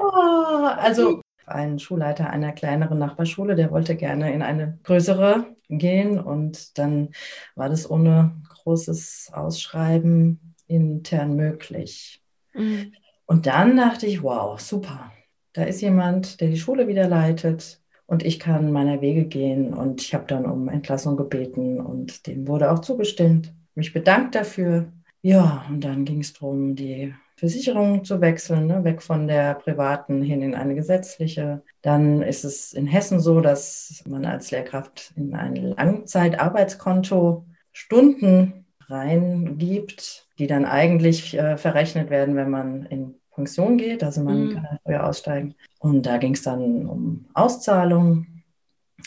oh, 0.00 0.64
also 0.64 1.20
ein 1.46 1.78
Schulleiter 1.78 2.30
einer 2.30 2.52
kleineren 2.52 2.98
Nachbarschule, 2.98 3.54
der 3.54 3.70
wollte 3.70 3.94
gerne 3.94 4.32
in 4.32 4.42
eine 4.42 4.78
größere 4.84 5.46
gehen 5.78 6.18
und 6.18 6.78
dann 6.78 7.10
war 7.54 7.68
das 7.68 7.90
ohne 7.90 8.40
großes 8.48 9.30
Ausschreiben 9.32 10.54
intern 10.66 11.36
möglich. 11.36 12.22
Mhm. 12.54 12.92
Und 13.26 13.46
dann 13.46 13.76
dachte 13.76 14.06
ich, 14.06 14.22
wow, 14.22 14.58
super. 14.60 15.12
Da 15.52 15.64
ist 15.64 15.80
jemand, 15.80 16.40
der 16.40 16.48
die 16.48 16.58
Schule 16.58 16.88
wieder 16.88 17.08
leitet 17.08 17.82
und 18.06 18.24
ich 18.24 18.38
kann 18.38 18.72
meiner 18.72 19.00
Wege 19.00 19.24
gehen. 19.24 19.72
Und 19.74 20.02
ich 20.02 20.14
habe 20.14 20.24
dann 20.26 20.44
um 20.44 20.68
Entlassung 20.68 21.16
gebeten 21.16 21.80
und 21.80 22.26
dem 22.26 22.46
wurde 22.46 22.70
auch 22.70 22.80
zugestimmt. 22.80 23.54
Mich 23.74 23.92
bedankt 23.92 24.34
dafür. 24.34 24.92
Ja, 25.22 25.64
und 25.68 25.82
dann 25.82 26.04
ging 26.04 26.20
es 26.20 26.32
darum, 26.32 26.74
die 26.74 27.14
Versicherung 27.42 28.04
zu 28.04 28.20
wechseln, 28.20 28.68
ne, 28.68 28.84
weg 28.84 29.02
von 29.02 29.26
der 29.26 29.54
privaten 29.54 30.22
hin 30.22 30.42
in 30.42 30.54
eine 30.54 30.76
gesetzliche. 30.76 31.64
Dann 31.80 32.22
ist 32.22 32.44
es 32.44 32.72
in 32.72 32.86
Hessen 32.86 33.18
so, 33.18 33.40
dass 33.40 34.00
man 34.06 34.24
als 34.24 34.52
Lehrkraft 34.52 35.12
in 35.16 35.34
ein 35.34 35.56
Langzeitarbeitskonto 35.56 37.44
Stunden 37.72 38.66
reingibt, 38.88 40.28
die 40.38 40.46
dann 40.46 40.64
eigentlich 40.64 41.36
äh, 41.36 41.56
verrechnet 41.56 42.10
werden, 42.10 42.36
wenn 42.36 42.48
man 42.48 42.86
in 42.86 43.16
Pension 43.34 43.76
geht. 43.76 44.04
Also 44.04 44.22
man 44.22 44.44
mhm. 44.44 44.54
kann 44.54 44.78
früher 44.84 45.04
aussteigen. 45.04 45.56
Und 45.80 46.06
da 46.06 46.18
ging 46.18 46.34
es 46.34 46.42
dann 46.42 46.86
um 46.86 47.26
Auszahlung 47.34 48.44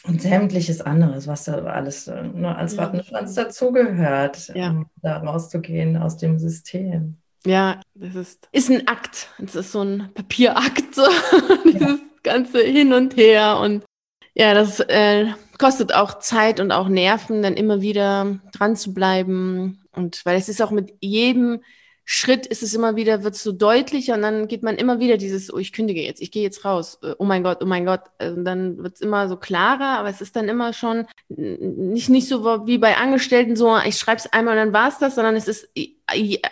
und 0.03 0.21
sämtliches 0.21 0.81
anderes, 0.81 1.25
was 1.25 1.45
da 1.45 1.63
alles 1.63 2.09
äh, 2.09 2.23
nur 2.23 2.57
als 2.57 2.77
Rattenschwanz 2.77 3.33
dazugehört, 3.33 4.51
ja. 4.53 4.71
um 4.71 4.87
da 5.01 5.19
rauszugehen 5.19 5.95
aus 5.95 6.17
dem 6.17 6.37
System. 6.37 7.15
Ja, 7.45 7.79
das 7.93 8.15
ist, 8.15 8.49
ist 8.51 8.69
ein 8.69 8.87
Akt. 8.87 9.29
Es 9.43 9.55
ist 9.55 9.71
so 9.71 9.81
ein 9.81 10.11
Papierakt, 10.13 10.95
so 10.95 11.03
dieses 11.65 11.81
ja. 11.81 11.97
ganze 12.23 12.59
Hin 12.61 12.93
und 12.93 13.15
Her. 13.15 13.59
Und 13.59 13.85
ja, 14.33 14.53
das 14.53 14.79
äh, 14.79 15.27
kostet 15.57 15.93
auch 15.93 16.19
Zeit 16.19 16.59
und 16.59 16.71
auch 16.71 16.89
Nerven, 16.89 17.41
dann 17.41 17.53
immer 17.53 17.81
wieder 17.81 18.39
dran 18.51 18.75
zu 18.75 18.93
bleiben. 18.93 19.83
Und 19.91 20.25
weil 20.25 20.37
es 20.37 20.49
ist 20.49 20.61
auch 20.61 20.71
mit 20.71 20.93
jedem 21.01 21.61
Schritt 22.07 22.45
ist 22.45 22.61
es 22.61 22.75
immer 22.75 22.95
wieder, 22.95 23.23
wird 23.23 23.33
es 23.33 23.41
so 23.41 23.51
deutlicher 23.51 24.13
und 24.13 24.21
dann 24.21 24.47
geht 24.47 24.61
man 24.61 24.75
immer 24.75 24.99
wieder 24.99 25.17
dieses, 25.17 25.51
oh, 25.51 25.57
ich 25.57 25.73
kündige 25.73 26.03
jetzt, 26.03 26.21
ich 26.21 26.29
gehe 26.29 26.43
jetzt 26.43 26.63
raus, 26.63 26.99
äh, 27.01 27.15
oh 27.17 27.25
mein 27.25 27.43
Gott, 27.43 27.63
oh 27.63 27.65
mein 27.65 27.85
Gott. 27.85 28.01
Und 28.21 28.45
dann 28.45 28.77
wird 28.77 28.95
es 28.95 29.01
immer 29.01 29.27
so 29.27 29.37
klarer, 29.37 29.97
aber 29.97 30.09
es 30.09 30.21
ist 30.21 30.35
dann 30.35 30.47
immer 30.47 30.71
schon 30.71 31.07
nicht, 31.29 32.09
nicht 32.09 32.27
so 32.27 32.67
wie 32.67 32.77
bei 32.77 32.97
Angestellten 32.97 33.55
so, 33.55 33.75
ich 33.83 33.97
schreibe 33.97 34.17
es 34.17 34.31
einmal 34.31 34.53
und 34.53 34.65
dann 34.65 34.73
war 34.73 34.87
es 34.89 34.99
das, 34.99 35.15
sondern 35.15 35.35
es 35.35 35.47
ist, 35.47 35.67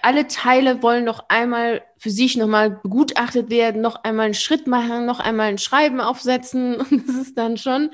alle 0.01 0.27
Teile 0.27 0.81
wollen 0.81 1.05
noch 1.05 1.25
einmal 1.29 1.83
für 1.97 2.09
sich 2.09 2.35
nochmal 2.35 2.79
begutachtet 2.81 3.51
werden, 3.51 3.81
noch 3.81 4.03
einmal 4.03 4.25
einen 4.25 4.33
Schritt 4.33 4.65
machen, 4.65 5.05
noch 5.05 5.19
einmal 5.19 5.49
ein 5.49 5.59
Schreiben 5.59 6.01
aufsetzen. 6.01 6.75
Und 6.91 7.07
es 7.07 7.15
ist 7.15 7.37
dann 7.37 7.57
schon, 7.57 7.91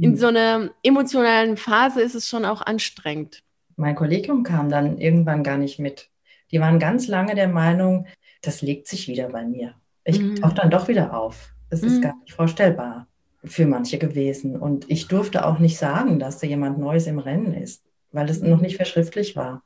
in 0.00 0.12
mhm. 0.12 0.16
so 0.16 0.28
einer 0.28 0.70
emotionalen 0.82 1.56
Phase 1.56 2.00
ist 2.00 2.14
es 2.14 2.28
schon 2.28 2.44
auch 2.44 2.62
anstrengend. 2.62 3.42
Mein 3.76 3.96
Kollegium 3.96 4.44
kam 4.44 4.68
dann 4.68 4.98
irgendwann 4.98 5.42
gar 5.42 5.58
nicht 5.58 5.78
mit 5.78 6.08
die 6.50 6.60
waren 6.60 6.78
ganz 6.78 7.06
lange 7.06 7.34
der 7.34 7.48
Meinung, 7.48 8.06
das 8.42 8.62
legt 8.62 8.88
sich 8.88 9.08
wieder 9.08 9.28
bei 9.28 9.44
mir. 9.44 9.74
Ich 10.04 10.20
mhm. 10.20 10.36
tauche 10.36 10.54
dann 10.54 10.70
doch 10.70 10.88
wieder 10.88 11.16
auf. 11.16 11.54
Es 11.68 11.82
mhm. 11.82 11.88
ist 11.88 12.02
gar 12.02 12.16
nicht 12.20 12.32
vorstellbar 12.32 13.06
für 13.44 13.66
manche 13.66 13.98
gewesen. 13.98 14.56
Und 14.56 14.90
ich 14.90 15.08
durfte 15.08 15.46
auch 15.46 15.58
nicht 15.58 15.78
sagen, 15.78 16.18
dass 16.18 16.38
da 16.38 16.46
jemand 16.46 16.78
Neues 16.78 17.06
im 17.06 17.18
Rennen 17.18 17.54
ist, 17.54 17.84
weil 18.12 18.28
es 18.28 18.42
noch 18.42 18.60
nicht 18.60 18.76
verschriftlich 18.76 19.36
war. 19.36 19.62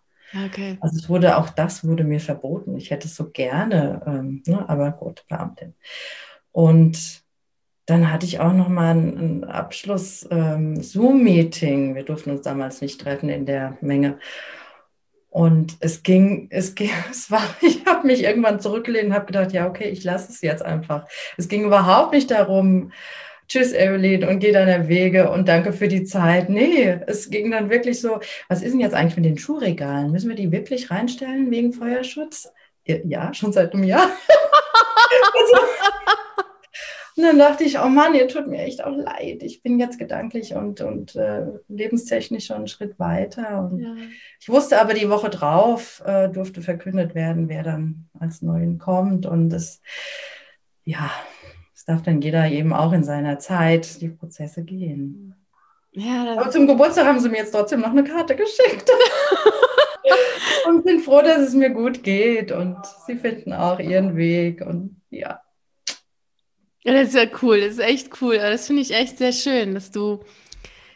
Okay. 0.46 0.78
Also 0.80 0.98
es 0.98 1.08
wurde 1.08 1.36
auch 1.36 1.50
das 1.50 1.84
wurde 1.84 2.04
mir 2.04 2.20
verboten. 2.20 2.76
Ich 2.76 2.90
hätte 2.90 3.06
es 3.06 3.14
so 3.14 3.30
gerne, 3.30 4.02
ähm, 4.06 4.42
ne, 4.46 4.68
aber 4.68 4.90
gut, 4.92 5.24
Beamtin. 5.28 5.74
Und 6.50 7.22
dann 7.86 8.10
hatte 8.10 8.26
ich 8.26 8.40
auch 8.40 8.52
noch 8.52 8.68
mal 8.68 8.96
ein, 8.96 9.18
ein 9.18 9.44
Abschluss 9.44 10.26
ähm, 10.30 10.82
Zoom-Meeting. 10.82 11.94
Wir 11.94 12.02
durften 12.02 12.30
uns 12.30 12.42
damals 12.42 12.80
nicht 12.80 13.00
treffen 13.00 13.28
in 13.28 13.44
der 13.44 13.76
Menge. 13.80 14.18
Und 15.34 15.78
es 15.80 16.04
ging, 16.04 16.46
es 16.50 16.76
ging, 16.76 16.90
es 17.10 17.28
war, 17.28 17.42
ich 17.60 17.84
habe 17.86 18.06
mich 18.06 18.22
irgendwann 18.22 18.60
zurückgelehnt 18.60 19.06
und 19.06 19.14
habe 19.14 19.26
gedacht, 19.26 19.52
ja, 19.52 19.66
okay, 19.66 19.88
ich 19.88 20.04
lasse 20.04 20.30
es 20.30 20.40
jetzt 20.42 20.64
einfach. 20.64 21.08
Es 21.36 21.48
ging 21.48 21.64
überhaupt 21.64 22.12
nicht 22.12 22.30
darum, 22.30 22.92
tschüss, 23.48 23.72
Evelyn, 23.72 24.22
und 24.22 24.38
geh 24.38 24.52
deiner 24.52 24.86
Wege 24.86 25.32
und 25.32 25.48
danke 25.48 25.72
für 25.72 25.88
die 25.88 26.04
Zeit. 26.04 26.50
Nee, 26.50 27.00
es 27.08 27.30
ging 27.30 27.50
dann 27.50 27.68
wirklich 27.68 28.00
so, 28.00 28.20
was 28.48 28.62
ist 28.62 28.74
denn 28.74 28.80
jetzt 28.80 28.94
eigentlich 28.94 29.16
mit 29.16 29.24
den 29.24 29.36
Schuhregalen? 29.36 30.12
Müssen 30.12 30.28
wir 30.28 30.36
die 30.36 30.52
wirklich 30.52 30.92
reinstellen 30.92 31.50
wegen 31.50 31.72
Feuerschutz? 31.72 32.52
Ja, 32.86 33.34
schon 33.34 33.52
seit 33.52 33.74
einem 33.74 33.82
Jahr. 33.82 34.08
also, 35.34 35.66
und 37.16 37.22
dann 37.22 37.38
dachte 37.38 37.62
ich, 37.62 37.78
oh 37.78 37.88
Mann, 37.88 38.14
ihr 38.14 38.26
tut 38.26 38.48
mir 38.48 38.64
echt 38.64 38.82
auch 38.82 38.96
leid. 38.96 39.42
Ich 39.44 39.62
bin 39.62 39.78
jetzt 39.78 40.00
gedanklich 40.00 40.54
und, 40.54 40.80
und 40.80 41.14
äh, 41.14 41.46
lebenstechnisch 41.68 42.46
schon 42.46 42.56
einen 42.56 42.68
Schritt 42.68 42.98
weiter. 42.98 43.60
Und 43.60 43.80
ja. 43.80 43.94
Ich 44.40 44.48
wusste 44.48 44.80
aber, 44.80 44.94
die 44.94 45.08
Woche 45.08 45.30
drauf 45.30 46.02
äh, 46.04 46.28
durfte 46.28 46.60
verkündet 46.60 47.14
werden, 47.14 47.48
wer 47.48 47.62
dann 47.62 48.08
als 48.18 48.42
Neuen 48.42 48.78
kommt. 48.78 49.26
Und 49.26 49.52
es, 49.52 49.80
ja, 50.84 51.08
es 51.72 51.84
darf 51.84 52.02
dann 52.02 52.20
jeder 52.20 52.48
eben 52.48 52.72
auch 52.72 52.92
in 52.92 53.04
seiner 53.04 53.38
Zeit 53.38 54.00
die 54.00 54.08
Prozesse 54.08 54.64
gehen. 54.64 55.36
Ja, 55.92 56.36
aber 56.36 56.50
zum 56.50 56.66
Geburtstag 56.66 57.06
haben 57.06 57.20
sie 57.20 57.28
mir 57.28 57.38
jetzt 57.38 57.52
trotzdem 57.52 57.80
noch 57.80 57.90
eine 57.90 58.02
Karte 58.02 58.34
geschickt. 58.34 58.90
und 60.66 60.84
bin 60.84 60.98
froh, 60.98 61.22
dass 61.22 61.38
es 61.38 61.54
mir 61.54 61.70
gut 61.70 62.02
geht. 62.02 62.50
Und 62.50 62.78
sie 63.06 63.14
finden 63.14 63.52
auch 63.52 63.78
ihren 63.78 64.16
Weg. 64.16 64.62
Und 64.66 65.00
ja. 65.10 65.43
Ja, 66.84 66.92
das 66.92 67.08
ist 67.08 67.14
ja 67.14 67.24
cool, 67.42 67.60
das 67.60 67.72
ist 67.72 67.78
echt 67.80 68.20
cool. 68.20 68.36
Das 68.36 68.66
finde 68.66 68.82
ich 68.82 68.94
echt 68.94 69.16
sehr 69.16 69.32
schön, 69.32 69.74
dass 69.74 69.90
du 69.90 70.20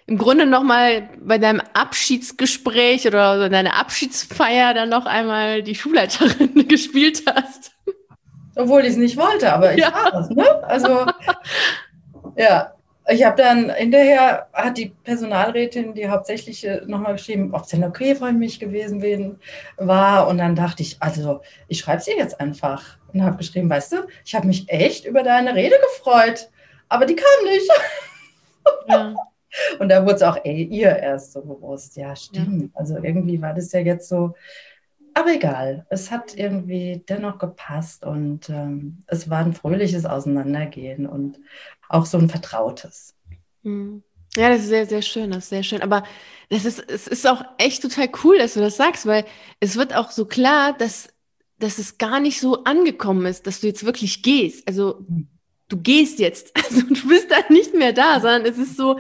im 0.07 0.19
Grunde 0.19 0.47
nochmal 0.47 1.09
bei 1.21 1.39
deinem 1.39 1.63
Abschiedsgespräch 1.73 3.07
oder 3.07 3.49
deiner 3.49 3.75
Abschiedsfeier 3.75 4.75
dann 4.75 4.91
noch 4.91 5.07
einmal 5.07 5.63
die 5.63 5.75
Schulleiterin 5.75 6.69
gespielt 6.69 7.23
hast. 7.27 7.73
Obwohl 8.55 8.83
ich 8.83 8.91
es 8.91 8.97
nicht 8.97 9.17
wollte, 9.17 9.53
aber 9.53 9.73
ich 9.75 9.81
ja. 9.81 9.93
war 9.93 10.21
es, 10.21 10.31
ne? 10.31 10.65
Also, 10.65 11.07
ja. 12.37 12.73
Ich 13.11 13.25
habe 13.25 13.43
dann 13.43 13.71
hinterher, 13.71 14.49
hat 14.53 14.77
die 14.77 14.91
Personalrätin 15.03 15.95
die 15.95 16.11
hauptsächliche 16.11 16.83
nochmal 16.87 17.15
geschrieben, 17.15 17.55
ob 17.55 17.63
es 17.63 17.69
denn 17.69 17.83
okay 17.83 18.15
von 18.15 18.39
mich 18.39 18.61
gewesen 18.61 19.39
war. 19.79 20.29
Und 20.29 20.37
dann 20.37 20.55
dachte 20.55 20.83
ich, 20.83 20.99
also 21.01 21.41
ich 21.69 21.79
schreibe 21.79 22.03
sie 22.03 22.13
jetzt 22.13 22.39
einfach 22.39 22.98
und 23.13 23.23
habe 23.23 23.37
geschrieben, 23.39 23.71
weißt 23.71 23.93
du, 23.93 23.97
ich 24.25 24.35
habe 24.35 24.47
mich 24.47 24.69
echt 24.69 25.05
über 25.05 25.23
deine 25.23 25.55
Rede 25.55 25.77
gefreut, 25.93 26.51
aber 26.89 27.07
die 27.07 27.17
kam 27.17 27.45
nicht. 27.45 27.71
Ja. 28.89 29.15
Und 29.79 29.89
da 29.89 30.05
wurde 30.05 30.17
es 30.17 30.23
auch 30.23 30.37
ey, 30.45 30.63
ihr 30.63 30.95
erst 30.95 31.33
so 31.33 31.41
bewusst, 31.41 31.97
ja, 31.97 32.15
stimmt. 32.15 32.65
Ja. 32.65 32.69
Also 32.75 32.99
irgendwie 33.03 33.41
war 33.41 33.55
das 33.55 33.73
ja 33.73 33.81
jetzt 33.81 34.09
so, 34.09 34.35
aber 35.15 35.33
egal, 35.33 35.85
es 35.91 36.11
hat 36.13 36.37
irgendwie 36.37 37.03
dennoch 37.09 37.39
gepasst 37.39 38.05
und 38.05 38.49
ähm, 38.51 38.99
es 39.09 39.29
war 39.29 39.39
ein 39.39 39.53
fröhliches 39.53 40.07
Auseinandergehen 40.07 41.07
und 41.07 41.41
auch 41.89 42.07
so 42.07 42.19
ein 42.19 42.29
vertrautes. 42.29 43.17
Hm. 43.65 44.05
Ja, 44.37 44.51
das 44.51 44.61
ist 44.61 44.69
sehr, 44.69 44.87
sehr 44.87 45.03
schön, 45.03 45.31
das 45.31 45.45
ist 45.45 45.49
sehr 45.49 45.65
schön. 45.65 45.83
Aber 45.83 46.05
das 46.51 46.65
ist, 46.65 46.79
es 46.89 47.09
ist 47.09 47.27
auch 47.27 47.43
echt 47.57 47.83
total 47.83 48.09
cool, 48.23 48.39
dass 48.39 48.55
du 48.55 48.61
das 48.61 48.77
sagst, 48.77 49.07
weil 49.07 49.25
es 49.59 49.77
wird 49.77 49.97
auch 49.97 50.13
so 50.13 50.27
klar, 50.27 50.73
dass 50.79 51.09
dass 51.59 51.79
es 51.79 51.99
gar 51.99 52.21
nicht 52.21 52.41
so 52.41 52.65
angekommen 52.65 53.27
ist, 53.27 53.47
dass 53.47 53.61
du 53.61 53.67
jetzt 53.67 53.85
wirklich 53.85 54.23
gehst. 54.23 54.67
Also 54.67 55.05
du 55.69 55.77
gehst 55.77 56.19
jetzt, 56.19 56.53
also 56.57 56.83
du 56.83 57.09
bist 57.09 57.31
dann 57.31 57.45
nicht 57.51 57.75
mehr 57.75 57.93
da, 57.93 58.21
sondern 58.21 58.47
es 58.47 58.59
ist 58.59 58.77
so, 58.77 58.99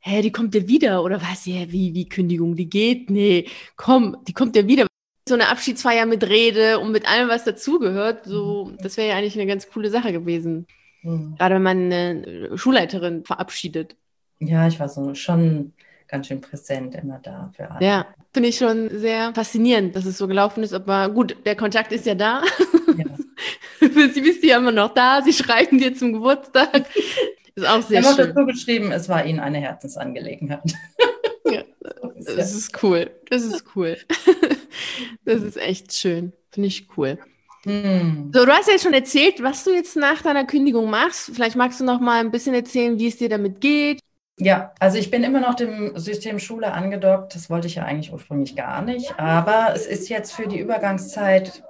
hä, 0.00 0.22
die 0.22 0.32
kommt 0.32 0.54
ja 0.54 0.66
wieder 0.66 1.02
oder 1.02 1.20
was, 1.20 1.46
ja, 1.46 1.70
wie, 1.70 1.94
wie 1.94 2.08
Kündigung, 2.08 2.56
die 2.56 2.68
geht, 2.68 3.10
nee, 3.10 3.46
komm, 3.76 4.16
die 4.26 4.32
kommt 4.32 4.56
ja 4.56 4.66
wieder. 4.66 4.86
So 5.28 5.34
eine 5.34 5.48
Abschiedsfeier 5.48 6.06
mit 6.06 6.24
Rede 6.28 6.80
und 6.80 6.90
mit 6.92 7.08
allem, 7.08 7.28
was 7.28 7.44
dazugehört, 7.44 8.24
so, 8.24 8.72
das 8.82 8.96
wäre 8.96 9.10
ja 9.10 9.16
eigentlich 9.16 9.34
eine 9.34 9.46
ganz 9.46 9.68
coole 9.70 9.90
Sache 9.90 10.12
gewesen. 10.12 10.66
Mhm. 11.02 11.36
Gerade 11.38 11.54
wenn 11.54 11.62
man 11.62 11.92
eine 11.92 12.58
Schulleiterin 12.58 13.24
verabschiedet. 13.24 13.96
Ja, 14.40 14.66
ich 14.66 14.80
war 14.80 14.88
so 14.88 15.14
schon 15.14 15.74
ganz 16.10 16.26
schön 16.26 16.40
präsent 16.40 16.94
immer 16.94 17.20
da 17.22 17.50
für 17.56 17.70
alle. 17.70 17.86
Ja, 17.86 18.06
finde 18.32 18.48
ich 18.48 18.56
schon 18.56 18.90
sehr 18.90 19.32
faszinierend, 19.34 19.94
dass 19.96 20.04
es 20.04 20.18
so 20.18 20.26
gelaufen 20.26 20.62
ist. 20.62 20.74
Aber 20.74 21.08
gut, 21.08 21.36
der 21.44 21.56
Kontakt 21.56 21.92
ist 21.92 22.06
ja 22.06 22.14
da. 22.14 22.42
Ja. 22.96 23.06
Sie 24.12 24.20
bist 24.20 24.44
ja 24.44 24.58
immer 24.58 24.72
noch 24.72 24.92
da. 24.92 25.22
Sie 25.22 25.32
schreiben 25.32 25.78
dir 25.78 25.94
zum 25.94 26.12
Geburtstag. 26.12 26.86
Ist 27.56 27.66
auch 27.66 27.82
sehr 27.82 28.02
schön. 28.02 28.12
Ich 28.12 28.18
habe 28.18 28.28
dazu 28.28 28.46
geschrieben, 28.46 28.92
es 28.92 29.08
war 29.08 29.24
Ihnen 29.24 29.40
eine 29.40 29.58
Herzensangelegenheit. 29.58 30.62
Ja, 31.50 31.64
das 32.36 32.54
ist 32.54 32.80
cool. 32.82 33.10
Das 33.28 33.42
ist 33.42 33.64
cool. 33.74 33.96
Das 35.24 35.42
ist 35.42 35.56
echt 35.56 35.92
schön. 35.92 36.32
Finde 36.50 36.68
ich 36.68 36.86
cool. 36.96 37.18
Hm. 37.64 38.30
So, 38.32 38.44
du 38.44 38.52
hast 38.52 38.66
ja 38.66 38.74
jetzt 38.74 38.84
schon 38.84 38.92
erzählt, 38.92 39.42
was 39.42 39.64
du 39.64 39.72
jetzt 39.72 39.96
nach 39.96 40.22
deiner 40.22 40.44
Kündigung 40.44 40.88
machst. 40.90 41.30
Vielleicht 41.34 41.56
magst 41.56 41.80
du 41.80 41.84
noch 41.84 41.98
mal 41.98 42.20
ein 42.20 42.30
bisschen 42.30 42.54
erzählen, 42.54 42.98
wie 42.98 43.08
es 43.08 43.16
dir 43.16 43.28
damit 43.28 43.60
geht. 43.60 44.00
Ja, 44.40 44.72
also 44.80 44.96
ich 44.96 45.10
bin 45.10 45.22
immer 45.22 45.40
noch 45.40 45.54
dem 45.54 45.96
System 45.96 46.38
Schule 46.38 46.72
angedockt. 46.72 47.34
Das 47.34 47.50
wollte 47.50 47.66
ich 47.66 47.74
ja 47.74 47.84
eigentlich 47.84 48.12
ursprünglich 48.12 48.56
gar 48.56 48.80
nicht. 48.80 49.18
Aber 49.18 49.74
es 49.74 49.86
ist 49.86 50.08
jetzt 50.08 50.32
für 50.32 50.48
die 50.48 50.58
Übergangszeit 50.58 51.62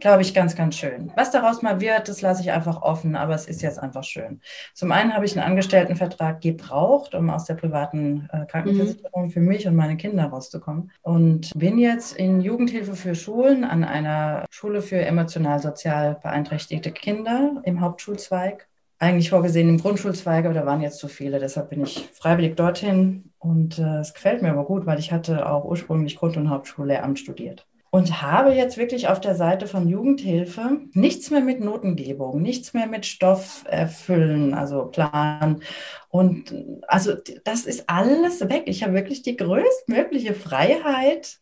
glaube 0.00 0.22
ich, 0.22 0.34
ganz, 0.34 0.56
ganz 0.56 0.76
schön. 0.76 1.12
Was 1.16 1.30
daraus 1.30 1.62
mal 1.62 1.80
wird, 1.80 2.08
das 2.08 2.20
lasse 2.20 2.42
ich 2.42 2.52
einfach 2.52 2.82
offen, 2.82 3.16
aber 3.16 3.34
es 3.34 3.46
ist 3.46 3.62
jetzt 3.62 3.78
einfach 3.78 4.04
schön. 4.04 4.40
Zum 4.74 4.92
einen 4.92 5.14
habe 5.14 5.24
ich 5.24 5.36
einen 5.36 5.46
Angestelltenvertrag 5.46 6.40
gebraucht, 6.40 7.14
um 7.14 7.30
aus 7.30 7.44
der 7.44 7.54
privaten 7.54 8.28
äh, 8.32 8.46
Krankenversicherung 8.46 9.24
mhm. 9.24 9.30
für 9.30 9.40
mich 9.40 9.66
und 9.66 9.76
meine 9.76 9.96
Kinder 9.96 10.26
rauszukommen. 10.26 10.90
Und 11.02 11.52
bin 11.54 11.78
jetzt 11.78 12.16
in 12.16 12.40
Jugendhilfe 12.40 12.96
für 12.96 13.14
Schulen 13.14 13.64
an 13.64 13.84
einer 13.84 14.44
Schule 14.50 14.82
für 14.82 15.00
emotional-sozial 15.00 16.18
beeinträchtigte 16.22 16.92
Kinder 16.92 17.62
im 17.64 17.80
Hauptschulzweig 17.80 18.66
eigentlich 18.98 19.30
vorgesehen 19.30 19.68
im 19.68 19.80
Grundschulzweig, 19.80 20.44
aber 20.44 20.54
da 20.54 20.66
waren 20.66 20.80
jetzt 20.80 20.98
zu 20.98 21.08
viele. 21.08 21.38
Deshalb 21.38 21.70
bin 21.70 21.82
ich 21.82 22.08
freiwillig 22.12 22.56
dorthin 22.56 23.32
und 23.38 23.78
äh, 23.78 23.98
es 23.98 24.14
gefällt 24.14 24.42
mir 24.42 24.50
aber 24.50 24.64
gut, 24.64 24.86
weil 24.86 24.98
ich 24.98 25.12
hatte 25.12 25.48
auch 25.48 25.64
ursprünglich 25.64 26.16
Grund- 26.16 26.36
und 26.36 26.50
Hauptschullehramt 26.50 27.18
studiert 27.18 27.66
und 27.94 28.22
habe 28.22 28.52
jetzt 28.52 28.76
wirklich 28.76 29.06
auf 29.06 29.20
der 29.20 29.36
Seite 29.36 29.68
von 29.68 29.88
Jugendhilfe 29.88 30.80
nichts 30.94 31.30
mehr 31.30 31.42
mit 31.42 31.60
Notengebung, 31.60 32.42
nichts 32.42 32.74
mehr 32.74 32.88
mit 32.88 33.06
Stoff 33.06 33.64
erfüllen, 33.68 34.52
also 34.52 34.86
Plan. 34.86 35.62
Und 36.08 36.52
also 36.88 37.12
das 37.44 37.66
ist 37.66 37.88
alles 37.88 38.40
weg. 38.48 38.64
Ich 38.66 38.82
habe 38.82 38.94
wirklich 38.94 39.22
die 39.22 39.36
größtmögliche 39.36 40.34
Freiheit, 40.34 41.38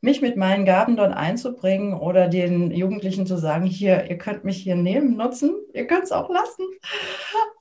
mich 0.00 0.22
mit 0.22 0.36
meinen 0.36 0.64
Gaben 0.64 0.96
dort 0.96 1.14
einzubringen 1.14 1.94
oder 1.94 2.28
den 2.28 2.70
Jugendlichen 2.70 3.26
zu 3.26 3.36
sagen, 3.36 3.66
hier, 3.66 4.08
ihr 4.08 4.16
könnt 4.16 4.44
mich 4.44 4.56
hier 4.58 4.76
nehmen, 4.76 5.16
nutzen, 5.16 5.54
ihr 5.74 5.86
könnt 5.86 6.04
es 6.04 6.12
auch 6.12 6.30
lassen. 6.30 6.64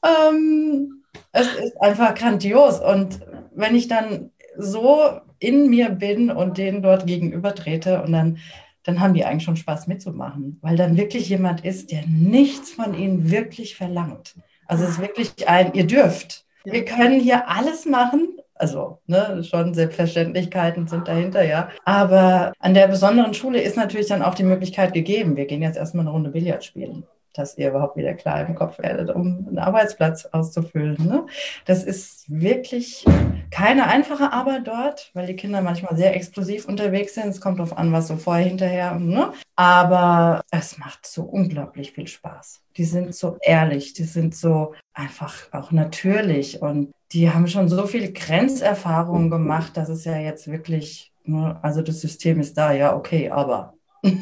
Ähm, 0.06 1.04
es 1.32 1.48
ist 1.48 1.82
einfach 1.82 2.16
grandios. 2.16 2.80
Und 2.80 3.20
wenn 3.54 3.76
ich 3.76 3.88
dann 3.88 4.32
so 4.58 5.20
in 5.40 5.70
mir 5.70 5.90
bin 5.90 6.32
und 6.32 6.58
denen 6.58 6.82
dort 6.82 7.08
gegenüber 7.08 7.54
trete 7.56 8.02
und 8.02 8.12
dann, 8.12 8.38
dann 8.84 9.00
haben 9.00 9.14
die 9.14 9.26
eigentlich 9.26 9.44
schon 9.44 9.58
Spaß 9.58 9.88
mitzumachen, 9.88 10.60
weil 10.62 10.76
dann 10.76 10.98
wirklich 10.98 11.30
jemand 11.30 11.66
ist, 11.66 11.92
der 11.92 12.04
nichts 12.08 12.72
von 12.72 12.94
ihnen 12.94 13.30
wirklich 13.32 13.76
verlangt. 13.76 14.36
Also 14.66 14.84
es 14.86 14.92
ist 14.92 15.02
wirklich 15.02 15.48
ein, 15.48 15.74
ihr 15.74 15.88
dürft. 15.88 16.46
Wir 16.64 16.86
können 16.86 17.20
hier 17.20 17.50
alles 17.50 17.86
machen, 17.86 18.39
also 18.60 19.00
ne, 19.08 19.44
schon 19.44 19.74
Selbstverständlichkeiten 19.74 20.88
sind 20.88 21.08
dahinter, 21.08 21.44
ja. 21.44 21.70
Aber 21.86 22.54
an 22.60 22.74
der 22.74 22.88
besonderen 22.88 23.34
Schule 23.34 23.62
ist 23.62 23.78
natürlich 23.78 24.08
dann 24.08 24.22
auch 24.22 24.36
die 24.36 24.44
Möglichkeit 24.44 24.94
gegeben. 24.94 25.36
Wir 25.36 25.46
gehen 25.46 25.62
jetzt 25.62 25.78
erstmal 25.78 26.04
eine 26.04 26.12
Runde 26.12 26.30
Billard 26.30 26.64
spielen 26.64 27.06
dass 27.34 27.58
ihr 27.58 27.70
überhaupt 27.70 27.96
wieder 27.96 28.14
klar 28.14 28.46
im 28.46 28.56
Kopf 28.56 28.80
werdet, 28.80 29.10
um 29.10 29.46
einen 29.48 29.60
Arbeitsplatz 29.60 30.26
auszufüllen. 30.26 30.98
Ne? 31.00 31.26
Das 31.66 31.84
ist 31.84 32.26
wirklich 32.28 33.06
keine 33.52 33.88
einfache 33.88 34.34
Arbeit 34.34 34.68
dort, 34.68 35.12
weil 35.14 35.28
die 35.28 35.36
Kinder 35.36 35.62
manchmal 35.62 35.96
sehr 35.96 36.16
explosiv 36.16 36.68
unterwegs 36.68 37.16
sind. 37.16 37.30
Es 37.30 37.40
kommt 37.40 37.60
darauf 37.60 37.78
an, 37.78 37.94
was 37.94 38.08
so 38.08 38.18
vorher, 38.18 38.46
hinterher. 38.46 38.96
Ne? 38.96 39.32
Aber 39.56 40.42
es 40.52 40.78
macht 40.78 41.06
so 41.06 41.24
unglaublich 41.24 41.92
viel 41.94 42.08
Spaß. 42.08 42.62
Die 42.78 42.86
sind 42.86 43.16
so 43.16 43.38
ehrlich, 43.42 43.94
die 43.94 44.04
sind 44.04 44.36
so 44.36 44.74
einfach 44.94 45.36
auch 45.52 45.72
natürlich 45.72 46.62
und 46.62 46.92
die 47.12 47.30
haben 47.32 47.48
schon 47.48 47.70
so 47.70 47.86
viele 47.88 48.12
Grenzerfahrungen 48.12 49.30
gemacht, 49.30 49.76
dass 49.78 49.90
es 49.90 50.06
ja 50.06 50.18
jetzt 50.18 50.50
wirklich, 50.52 51.12
ne, 51.24 51.58
also 51.62 51.82
das 51.82 52.02
System 52.02 52.40
ist 52.40 52.58
da, 52.58 52.72
ja, 52.72 52.96
okay, 52.96 53.30
aber. 53.30 53.74
und 54.04 54.14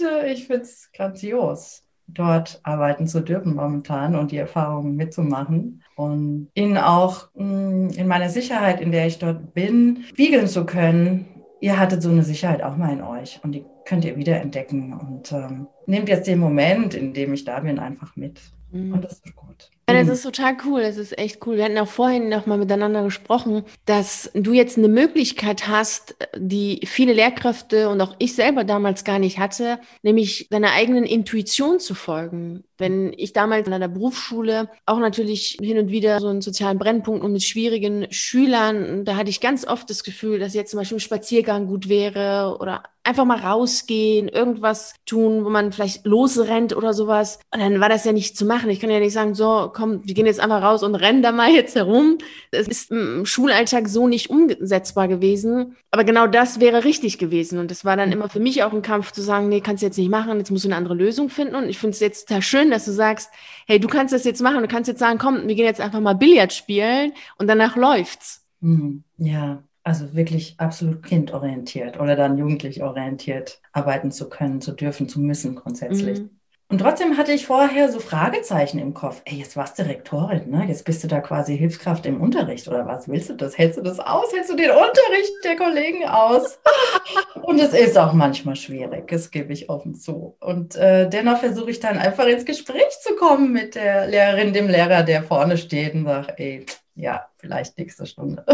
äh, 0.00 0.32
ich 0.32 0.46
finde 0.46 0.62
es 0.62 0.90
grandios, 0.92 1.84
dort 2.08 2.60
arbeiten 2.64 3.06
zu 3.06 3.20
dürfen 3.20 3.54
momentan 3.54 4.16
und 4.16 4.32
die 4.32 4.38
Erfahrungen 4.38 4.96
mitzumachen 4.96 5.82
und 5.96 6.48
ihnen 6.54 6.76
auch 6.76 7.28
mh, 7.34 7.44
mm, 7.44 7.90
in 7.90 8.08
meiner 8.08 8.30
Sicherheit, 8.30 8.80
in 8.80 8.90
der 8.90 9.06
ich 9.06 9.18
dort 9.18 9.54
bin, 9.54 10.04
spiegeln 10.08 10.48
zu 10.48 10.66
können. 10.66 11.26
Ihr 11.60 11.78
hattet 11.78 12.02
so 12.02 12.10
eine 12.10 12.24
Sicherheit 12.24 12.62
auch 12.62 12.76
mal 12.76 12.92
in 12.92 13.02
euch 13.02 13.38
und 13.44 13.52
die 13.52 13.64
könnt 13.90 14.04
ihr 14.04 14.16
wieder 14.16 14.40
entdecken 14.40 14.92
und 14.92 15.32
ähm, 15.32 15.66
nehmt 15.86 16.08
jetzt 16.08 16.28
den 16.28 16.38
Moment, 16.38 16.94
in 16.94 17.12
dem 17.12 17.34
ich 17.34 17.44
da 17.44 17.58
bin, 17.58 17.80
einfach 17.80 18.14
mit. 18.14 18.40
Mhm. 18.70 18.92
Und 18.92 19.04
das 19.04 19.14
ist 19.14 19.34
gut. 19.34 19.68
Ja, 19.88 20.04
das 20.04 20.08
ist 20.08 20.22
total 20.22 20.56
cool. 20.64 20.82
Das 20.82 20.96
ist 20.96 21.18
echt 21.18 21.44
cool. 21.44 21.56
Wir 21.56 21.64
hatten 21.64 21.78
auch 21.78 21.88
vorhin 21.88 22.28
noch 22.28 22.46
mal 22.46 22.58
miteinander 22.58 23.02
gesprochen, 23.02 23.64
dass 23.86 24.30
du 24.34 24.52
jetzt 24.52 24.78
eine 24.78 24.86
Möglichkeit 24.86 25.66
hast, 25.66 26.14
die 26.36 26.80
viele 26.86 27.12
Lehrkräfte 27.12 27.88
und 27.88 28.00
auch 28.00 28.14
ich 28.20 28.36
selber 28.36 28.62
damals 28.62 29.02
gar 29.02 29.18
nicht 29.18 29.40
hatte, 29.40 29.80
nämlich 30.02 30.46
deiner 30.50 30.70
eigenen 30.70 31.02
Intuition 31.02 31.80
zu 31.80 31.94
folgen. 31.96 32.62
Wenn 32.78 33.12
ich 33.16 33.32
damals 33.32 33.66
an 33.66 33.80
der 33.80 33.88
Berufsschule 33.88 34.70
auch 34.86 35.00
natürlich 35.00 35.58
hin 35.60 35.78
und 35.78 35.90
wieder 35.90 36.20
so 36.20 36.28
einen 36.28 36.40
sozialen 36.40 36.78
Brennpunkt 36.78 37.24
und 37.24 37.32
mit 37.32 37.42
schwierigen 37.42 38.06
Schülern, 38.12 39.04
da 39.04 39.16
hatte 39.16 39.30
ich 39.30 39.40
ganz 39.40 39.66
oft 39.66 39.90
das 39.90 40.04
Gefühl, 40.04 40.38
dass 40.38 40.54
jetzt 40.54 40.70
zum 40.70 40.78
Beispiel 40.78 40.98
ein 40.98 41.00
Spaziergang 41.00 41.66
gut 41.66 41.88
wäre 41.88 42.56
oder 42.60 42.84
einfach 43.02 43.24
mal 43.24 43.38
rausgehen, 43.38 44.28
irgendwas 44.28 44.94
tun, 45.06 45.44
wo 45.44 45.50
man 45.50 45.72
vielleicht 45.72 46.04
losrennt 46.06 46.76
oder 46.76 46.92
sowas. 46.92 47.38
Und 47.52 47.60
dann 47.60 47.80
war 47.80 47.88
das 47.88 48.04
ja 48.04 48.12
nicht 48.12 48.36
zu 48.36 48.44
machen. 48.44 48.68
Ich 48.70 48.80
kann 48.80 48.90
ja 48.90 49.00
nicht 49.00 49.12
sagen, 49.12 49.34
so, 49.34 49.70
komm, 49.74 50.06
wir 50.06 50.14
gehen 50.14 50.26
jetzt 50.26 50.40
einfach 50.40 50.62
raus 50.62 50.82
und 50.82 50.94
rennen 50.94 51.22
da 51.22 51.32
mal 51.32 51.50
jetzt 51.54 51.74
herum. 51.74 52.18
Es 52.50 52.68
ist 52.68 52.90
im 52.90 53.24
Schulalltag 53.24 53.88
so 53.88 54.06
nicht 54.06 54.30
umsetzbar 54.30 55.08
gewesen. 55.08 55.76
Aber 55.90 56.04
genau 56.04 56.26
das 56.26 56.60
wäre 56.60 56.84
richtig 56.84 57.18
gewesen. 57.18 57.58
Und 57.58 57.70
das 57.70 57.84
war 57.84 57.96
dann 57.96 58.12
immer 58.12 58.28
für 58.28 58.40
mich 58.40 58.62
auch 58.62 58.72
ein 58.72 58.82
Kampf 58.82 59.12
zu 59.12 59.22
sagen, 59.22 59.48
nee, 59.48 59.60
kannst 59.60 59.82
du 59.82 59.86
jetzt 59.86 59.98
nicht 59.98 60.10
machen, 60.10 60.38
jetzt 60.38 60.50
musst 60.50 60.64
du 60.64 60.68
eine 60.68 60.76
andere 60.76 60.94
Lösung 60.94 61.30
finden. 61.30 61.54
Und 61.54 61.68
ich 61.68 61.78
finde 61.78 61.94
es 61.94 62.00
jetzt 62.00 62.28
total 62.28 62.42
schön, 62.42 62.70
dass 62.70 62.84
du 62.84 62.92
sagst, 62.92 63.30
hey, 63.66 63.80
du 63.80 63.88
kannst 63.88 64.12
das 64.12 64.24
jetzt 64.24 64.42
machen. 64.42 64.60
Du 64.60 64.68
kannst 64.68 64.88
jetzt 64.88 65.00
sagen, 65.00 65.18
komm, 65.18 65.48
wir 65.48 65.54
gehen 65.54 65.64
jetzt 65.64 65.80
einfach 65.80 66.00
mal 66.00 66.14
Billard 66.14 66.52
spielen 66.52 67.12
und 67.38 67.48
danach 67.48 67.76
läuft's. 67.76 68.44
Mhm. 68.60 69.04
Ja, 69.16 69.62
also 69.90 70.14
wirklich 70.14 70.54
absolut 70.58 71.04
kindorientiert 71.04 71.98
oder 71.98 72.14
dann 72.14 72.38
jugendlich 72.38 72.80
orientiert 72.80 73.60
arbeiten 73.72 74.12
zu 74.12 74.28
können, 74.28 74.60
zu 74.60 74.70
dürfen, 74.70 75.08
zu 75.08 75.18
müssen 75.18 75.56
grundsätzlich. 75.56 76.20
Mhm. 76.20 76.30
Und 76.68 76.78
trotzdem 76.78 77.16
hatte 77.16 77.32
ich 77.32 77.44
vorher 77.44 77.90
so 77.90 77.98
Fragezeichen 77.98 78.78
im 78.78 78.94
Kopf. 78.94 79.20
Ey, 79.24 79.38
jetzt 79.38 79.56
warst 79.56 79.80
du 79.80 79.82
Rektorin, 79.82 80.48
ne? 80.48 80.66
Jetzt 80.68 80.84
bist 80.84 81.02
du 81.02 81.08
da 81.08 81.18
quasi 81.18 81.58
Hilfskraft 81.58 82.06
im 82.06 82.20
Unterricht 82.20 82.68
oder 82.68 82.86
was? 82.86 83.08
Willst 83.08 83.30
du 83.30 83.34
das? 83.34 83.58
Hältst 83.58 83.80
du 83.80 83.82
das 83.82 83.98
aus? 83.98 84.32
Hältst 84.32 84.52
du 84.52 84.54
den 84.54 84.70
Unterricht 84.70 85.32
der 85.42 85.56
Kollegen 85.56 86.06
aus? 86.06 86.60
Und 87.42 87.58
es 87.58 87.72
ist 87.72 87.98
auch 87.98 88.12
manchmal 88.12 88.54
schwierig, 88.54 89.08
das 89.08 89.32
gebe 89.32 89.52
ich 89.52 89.68
offen 89.68 89.96
zu. 89.96 90.36
Und 90.38 90.76
äh, 90.76 91.08
dennoch 91.08 91.38
versuche 91.38 91.72
ich 91.72 91.80
dann 91.80 91.98
einfach 91.98 92.28
ins 92.28 92.44
Gespräch 92.44 92.96
zu 93.02 93.16
kommen 93.16 93.52
mit 93.52 93.74
der 93.74 94.06
Lehrerin, 94.06 94.52
dem 94.52 94.68
Lehrer, 94.68 95.02
der 95.02 95.24
vorne 95.24 95.58
steht 95.58 95.94
und 95.94 96.04
sagt, 96.04 96.38
ey, 96.38 96.64
ja, 96.94 97.26
vielleicht 97.38 97.76
nächste 97.76 98.06
Stunde. 98.06 98.44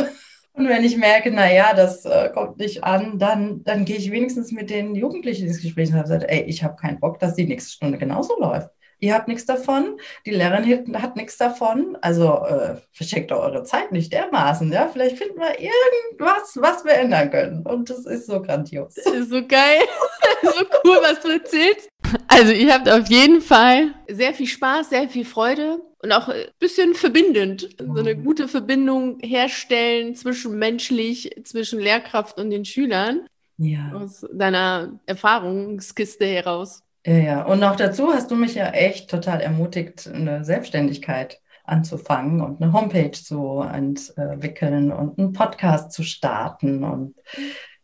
Und 0.56 0.68
wenn 0.68 0.84
ich 0.84 0.96
merke, 0.96 1.30
naja, 1.30 1.74
das 1.74 2.06
äh, 2.06 2.30
kommt 2.32 2.56
nicht 2.56 2.82
an, 2.82 3.18
dann, 3.18 3.62
dann 3.64 3.84
gehe 3.84 3.96
ich 3.96 4.10
wenigstens 4.10 4.52
mit 4.52 4.70
den 4.70 4.94
Jugendlichen 4.94 5.46
ins 5.46 5.60
Gespräch 5.60 5.90
und 5.90 5.96
habe 5.96 6.04
gesagt, 6.04 6.24
ey, 6.28 6.44
ich 6.44 6.64
habe 6.64 6.76
keinen 6.76 6.98
Bock, 6.98 7.18
dass 7.18 7.34
die 7.34 7.44
nächste 7.44 7.72
Stunde 7.72 7.98
genauso 7.98 8.40
läuft. 8.40 8.70
Ihr 8.98 9.12
habt 9.12 9.28
nichts 9.28 9.44
davon, 9.44 10.00
die 10.24 10.30
Lehrerin 10.30 11.02
hat 11.02 11.16
nichts 11.16 11.36
davon. 11.36 11.98
Also 12.00 12.42
äh, 12.46 12.76
verschenkt 12.92 13.30
doch 13.30 13.40
eure 13.40 13.62
Zeit 13.64 13.92
nicht 13.92 14.10
dermaßen. 14.14 14.72
Ja? 14.72 14.88
Vielleicht 14.90 15.18
finden 15.18 15.38
wir 15.38 15.60
irgendwas, 15.60 16.56
was 16.56 16.82
wir 16.86 16.94
ändern 16.94 17.30
können. 17.30 17.66
Und 17.66 17.90
das 17.90 18.06
ist 18.06 18.26
so 18.26 18.40
grandios. 18.40 18.94
Das 18.94 19.12
ist 19.12 19.28
so 19.28 19.46
geil. 19.46 19.82
so 20.42 20.64
cool, 20.84 20.98
was 21.02 21.20
du 21.20 21.28
erzählst. 21.28 21.90
Also 22.28 22.52
ihr 22.52 22.74
habt 22.74 22.88
auf 22.90 23.08
jeden 23.08 23.40
Fall 23.40 23.94
sehr 24.08 24.34
viel 24.34 24.46
Spaß, 24.46 24.90
sehr 24.90 25.08
viel 25.08 25.24
Freude 25.24 25.80
und 26.02 26.12
auch 26.12 26.28
ein 26.28 26.44
bisschen 26.58 26.94
verbindend. 26.94 27.68
So 27.78 27.98
eine 27.98 28.14
gute 28.14 28.46
Verbindung 28.46 29.18
herstellen 29.20 30.14
zwischenmenschlich, 30.14 31.30
zwischen 31.44 31.80
Lehrkraft 31.80 32.38
und 32.38 32.50
den 32.50 32.64
Schülern. 32.66 33.26
Ja. 33.58 33.92
Aus 33.94 34.26
deiner 34.32 35.00
Erfahrungskiste 35.06 36.26
heraus. 36.26 36.82
Ja, 37.06 37.16
ja. 37.16 37.42
Und 37.44 37.60
noch 37.60 37.76
dazu 37.76 38.12
hast 38.12 38.30
du 38.30 38.34
mich 38.34 38.54
ja 38.54 38.68
echt 38.70 39.08
total 39.08 39.40
ermutigt, 39.40 40.06
eine 40.12 40.44
Selbstständigkeit 40.44 41.40
anzufangen 41.64 42.40
und 42.42 42.62
eine 42.62 42.72
Homepage 42.72 43.12
zu 43.12 43.60
entwickeln 43.60 44.92
und 44.92 45.18
einen 45.18 45.32
Podcast 45.32 45.92
zu 45.92 46.02
starten. 46.02 46.84
Und 46.84 47.14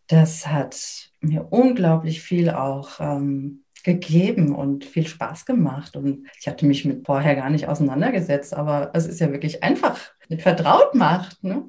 das 0.08 0.46
hat 0.46 0.76
mir 1.20 1.46
unglaublich 1.50 2.20
viel 2.20 2.50
auch 2.50 3.00
ähm, 3.00 3.61
gegeben 3.82 4.54
und 4.54 4.84
viel 4.84 5.06
Spaß 5.06 5.46
gemacht. 5.46 5.96
Und 5.96 6.26
ich 6.40 6.48
hatte 6.48 6.66
mich 6.66 6.84
mit 6.84 7.06
vorher 7.06 7.34
gar 7.34 7.50
nicht 7.50 7.68
auseinandergesetzt, 7.68 8.54
aber 8.54 8.90
es 8.94 9.06
ist 9.06 9.20
ja 9.20 9.30
wirklich 9.32 9.62
einfach 9.62 9.98
mit 10.28 10.42
vertraut 10.42 10.94
macht. 10.94 11.42
Ne? 11.42 11.64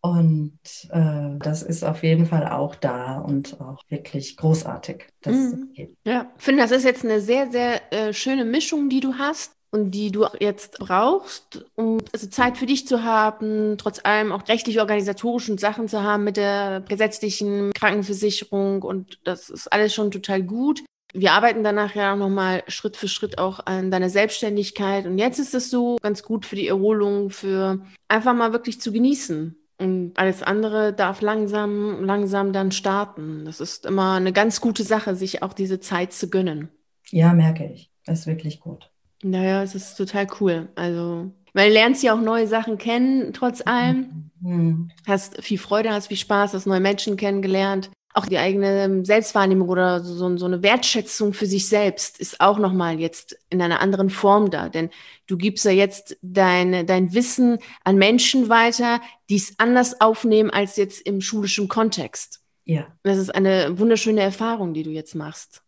Und 0.00 0.58
äh, 0.90 1.38
das 1.38 1.62
ist 1.62 1.82
auf 1.82 2.02
jeden 2.02 2.26
Fall 2.26 2.46
auch 2.46 2.74
da 2.76 3.18
und 3.18 3.60
auch 3.60 3.82
wirklich 3.88 4.36
großartig. 4.36 5.06
Mm. 5.24 5.64
Ja, 6.04 6.30
ich 6.38 6.44
finde, 6.44 6.62
das 6.62 6.70
ist 6.70 6.84
jetzt 6.84 7.04
eine 7.04 7.20
sehr, 7.20 7.50
sehr 7.50 7.92
äh, 7.92 8.12
schöne 8.12 8.44
Mischung, 8.44 8.88
die 8.88 9.00
du 9.00 9.14
hast. 9.14 9.52
und 9.72 9.90
die 9.90 10.10
du 10.10 10.24
jetzt 10.38 10.78
brauchst, 10.78 11.66
um 11.74 11.98
also 12.12 12.28
Zeit 12.28 12.56
für 12.56 12.66
dich 12.66 12.86
zu 12.86 13.02
haben, 13.02 13.76
trotz 13.76 14.00
allem 14.04 14.32
auch 14.32 14.46
rechtliche 14.48 14.80
organisatorischen 14.80 15.58
Sachen 15.58 15.88
zu 15.88 16.02
haben 16.02 16.24
mit 16.24 16.36
der 16.36 16.82
gesetzlichen 16.88 17.72
Krankenversicherung 17.72 18.82
und 18.82 19.18
das 19.24 19.50
ist 19.50 19.70
alles 19.72 19.92
schon 19.92 20.10
total 20.10 20.42
gut. 20.42 20.82
Wir 21.18 21.32
arbeiten 21.32 21.64
danach 21.64 21.94
ja 21.94 22.12
auch 22.12 22.18
nochmal 22.18 22.62
Schritt 22.68 22.96
für 22.96 23.08
Schritt 23.08 23.38
auch 23.38 23.60
an 23.64 23.90
deiner 23.90 24.10
Selbstständigkeit 24.10 25.06
und 25.06 25.18
jetzt 25.18 25.38
ist 25.38 25.54
es 25.54 25.70
so 25.70 25.96
ganz 26.02 26.22
gut 26.22 26.44
für 26.44 26.56
die 26.56 26.68
Erholung, 26.68 27.30
für 27.30 27.80
einfach 28.08 28.34
mal 28.34 28.52
wirklich 28.52 28.80
zu 28.80 28.92
genießen. 28.92 29.56
Und 29.78 30.12
alles 30.16 30.42
andere 30.42 30.92
darf 30.92 31.20
langsam, 31.20 32.02
langsam 32.04 32.52
dann 32.52 32.72
starten. 32.72 33.44
Das 33.44 33.60
ist 33.60 33.84
immer 33.84 34.14
eine 34.14 34.32
ganz 34.32 34.60
gute 34.60 34.82
Sache, 34.82 35.14
sich 35.14 35.42
auch 35.42 35.52
diese 35.52 35.80
Zeit 35.80 36.12
zu 36.12 36.30
gönnen. 36.30 36.70
Ja, 37.10 37.32
merke 37.34 37.70
ich. 37.72 37.90
Das 38.06 38.20
ist 38.20 38.26
wirklich 38.26 38.60
gut. 38.60 38.90
Naja, 39.22 39.62
es 39.62 39.74
ist 39.74 39.96
total 39.96 40.26
cool. 40.40 40.68
Also, 40.76 41.30
weil 41.52 41.68
du 41.68 41.74
lernst 41.74 42.02
ja 42.02 42.14
auch 42.14 42.20
neue 42.20 42.46
Sachen 42.46 42.78
kennen, 42.78 43.32
trotz 43.32 43.66
allem. 43.66 44.30
Mhm. 44.40 44.90
Hast 45.06 45.42
viel 45.42 45.58
Freude, 45.58 45.90
hast 45.90 46.08
viel 46.08 46.16
Spaß, 46.16 46.54
hast 46.54 46.66
neue 46.66 46.80
Menschen 46.80 47.16
kennengelernt. 47.16 47.90
Auch 48.16 48.26
die 48.26 48.38
eigene 48.38 49.04
Selbstwahrnehmung 49.04 49.68
oder 49.68 50.00
so, 50.00 50.36
so 50.38 50.46
eine 50.46 50.62
Wertschätzung 50.62 51.34
für 51.34 51.44
sich 51.44 51.68
selbst 51.68 52.18
ist 52.18 52.40
auch 52.40 52.58
nochmal 52.58 52.98
jetzt 52.98 53.38
in 53.50 53.60
einer 53.60 53.80
anderen 53.80 54.08
Form 54.08 54.50
da. 54.50 54.70
Denn 54.70 54.88
du 55.26 55.36
gibst 55.36 55.66
ja 55.66 55.70
jetzt 55.70 56.16
dein, 56.22 56.86
dein 56.86 57.12
Wissen 57.12 57.58
an 57.84 57.96
Menschen 57.96 58.48
weiter, 58.48 59.00
die 59.28 59.36
es 59.36 59.58
anders 59.58 60.00
aufnehmen 60.00 60.48
als 60.48 60.76
jetzt 60.76 61.02
im 61.02 61.20
schulischen 61.20 61.68
Kontext. 61.68 62.40
Ja. 62.64 62.86
Das 63.02 63.18
ist 63.18 63.34
eine 63.34 63.78
wunderschöne 63.78 64.22
Erfahrung, 64.22 64.72
die 64.72 64.82
du 64.82 64.90
jetzt 64.90 65.14
machst. 65.14 65.62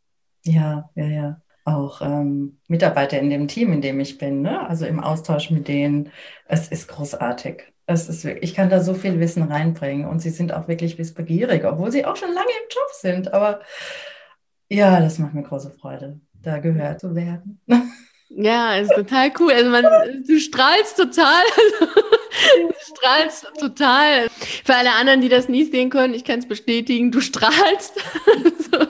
Ja, 0.44 0.88
ja, 0.94 1.06
ja 1.06 1.42
auch 1.68 2.00
ähm, 2.00 2.58
Mitarbeiter 2.66 3.18
in 3.18 3.30
dem 3.30 3.46
Team, 3.46 3.72
in 3.72 3.82
dem 3.82 4.00
ich 4.00 4.18
bin, 4.18 4.42
ne? 4.42 4.66
also 4.66 4.86
im 4.86 5.00
Austausch 5.00 5.50
mit 5.50 5.68
denen. 5.68 6.10
Es 6.46 6.68
ist 6.68 6.88
großartig. 6.88 7.64
Es 7.90 8.06
ist, 8.06 8.22
ich 8.26 8.54
kann 8.54 8.68
da 8.68 8.80
so 8.80 8.92
viel 8.92 9.18
Wissen 9.18 9.42
reinbringen 9.44 10.06
und 10.06 10.20
sie 10.20 10.28
sind 10.28 10.52
auch 10.52 10.68
wirklich 10.68 10.98
wissbegierig, 10.98 11.64
obwohl 11.64 11.90
sie 11.90 12.04
auch 12.04 12.16
schon 12.16 12.28
lange 12.34 12.50
im 12.50 12.68
Job 12.68 12.88
sind. 12.92 13.32
Aber 13.32 13.60
ja, 14.68 15.00
das 15.00 15.18
macht 15.18 15.32
mir 15.32 15.42
große 15.42 15.70
Freude, 15.70 16.20
da 16.42 16.58
gehört 16.58 17.00
zu 17.00 17.14
werden. 17.14 17.60
Ja, 18.30 18.76
ist 18.76 18.92
total 18.92 19.32
cool. 19.40 19.50
Also 19.52 19.70
man, 19.70 19.84
du 20.26 20.38
strahlst 20.38 20.98
total. 20.98 21.42
du 21.80 22.74
strahlst 22.78 23.46
total. 23.58 24.28
Für 24.64 24.74
alle 24.74 24.92
anderen, 24.92 25.22
die 25.22 25.30
das 25.30 25.48
nie 25.48 25.64
sehen 25.64 25.88
können, 25.88 26.12
ich 26.12 26.24
kann 26.24 26.38
es 26.38 26.46
bestätigen, 26.46 27.10
du 27.10 27.22
strahlst. 27.22 27.94
Also, 28.70 28.86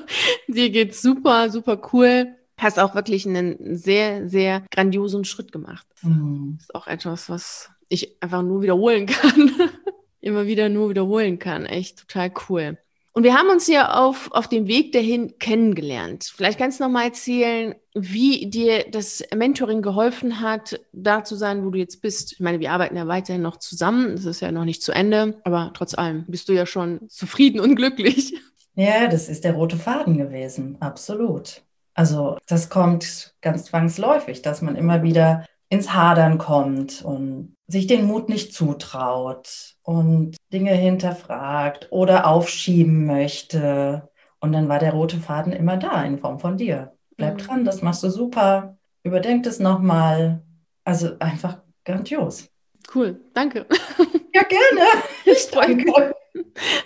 dir 0.49 0.71
geht's 0.71 1.01
super, 1.01 1.51
super 1.51 1.81
cool 1.93 2.35
hast 2.59 2.79
auch 2.79 2.95
wirklich 2.95 3.25
einen 3.25 3.77
sehr, 3.77 4.29
sehr 4.29 4.65
grandiosen 4.73 5.25
Schritt 5.25 5.53
gemacht. 5.53 5.87
Mhm. 6.03 6.57
Das 6.57 6.65
ist 6.65 6.75
auch 6.75 6.87
etwas, 6.89 7.31
was 7.31 7.71
ich 7.89 8.23
einfach 8.23 8.43
nur 8.43 8.63
wiederholen 8.63 9.07
kann. 9.07 9.53
Immer 10.21 10.47
wieder 10.47 10.69
nur 10.69 10.91
wiederholen 10.91 11.39
kann. 11.39 11.67
Echt 11.67 12.01
total 12.01 12.33
cool. 12.49 12.79
Und 13.13 13.25
wir 13.25 13.35
haben 13.35 13.49
uns 13.49 13.67
hier 13.67 13.97
auf, 13.97 14.31
auf 14.31 14.49
dem 14.49 14.69
Weg 14.69 14.93
dahin 14.93 15.39
kennengelernt. 15.41 16.33
Vielleicht 16.37 16.57
kannst 16.57 16.79
du 16.79 16.85
noch 16.85 16.91
mal 16.91 17.05
erzählen, 17.05 17.75
wie 17.93 18.49
dir 18.49 18.85
das 18.91 19.25
Mentoring 19.35 19.83
geholfen 19.83 20.41
hat, 20.41 20.79
da 20.93 21.25
zu 21.25 21.35
sein, 21.35 21.65
wo 21.65 21.71
du 21.71 21.79
jetzt 21.81 22.01
bist. 22.01 22.35
Ich 22.35 22.41
meine, 22.41 22.61
wir 22.61 22.71
arbeiten 22.71 22.97
ja 22.97 23.09
weiterhin 23.09 23.43
noch 23.43 23.57
zusammen. 23.57 24.15
Das 24.15 24.25
ist 24.25 24.41
ja 24.41 24.53
noch 24.53 24.65
nicht 24.65 24.85
zu 24.85 24.93
Ende. 24.93 25.41
Aber 25.43 25.73
trotz 25.75 25.95
allem 25.95 26.27
bist 26.29 26.49
du 26.49 26.53
ja 26.53 26.65
schon 26.65 27.09
zufrieden 27.09 27.59
und 27.59 27.75
glücklich. 27.75 28.35
Ja, 28.77 29.09
das 29.09 29.29
ist 29.29 29.43
der 29.43 29.55
rote 29.55 29.77
Faden 29.77 30.17
gewesen. 30.17 30.77
Absolut. 30.79 31.63
Also 31.95 32.39
das 32.47 32.71
kommt 32.71 33.35
ganz 33.41 33.65
zwangsläufig, 33.65 34.43
dass 34.43 34.63
man 34.63 34.77
immer 34.77 35.03
wieder 35.03 35.45
ins 35.69 35.93
Hadern 35.93 36.39
kommt 36.39 37.03
und 37.03 37.57
sich 37.69 37.87
den 37.87 38.07
Mut 38.07 38.29
nicht 38.29 38.55
zutraut 38.55 39.77
und 39.83 40.37
Dinge 40.53 40.73
hinterfragt 40.73 41.89
oder 41.91 42.27
aufschieben 42.27 43.07
möchte. 43.07 44.09
Und 44.41 44.53
dann 44.53 44.69
war 44.69 44.79
der 44.79 44.93
rote 44.93 45.19
Faden 45.19 45.53
immer 45.53 45.77
da 45.77 46.03
in 46.03 46.19
Form 46.19 46.41
von 46.41 46.57
dir. 46.57 46.93
Bleib 47.17 47.35
mhm. 47.35 47.39
dran, 47.39 47.65
das 47.65 47.83
machst 47.83 48.03
du 48.03 48.11
super. 48.11 48.79
Überdenk 49.03 49.47
es 49.47 49.61
nochmal. 49.61 50.43
Also 50.85 51.19
einfach 51.19 51.59
grandios. 51.85 52.49
Cool, 52.95 53.21
danke. 53.35 53.67
Ja, 54.35 54.43
gerne. 54.45 55.03
Ich 55.25 55.51
danke. 55.51 56.15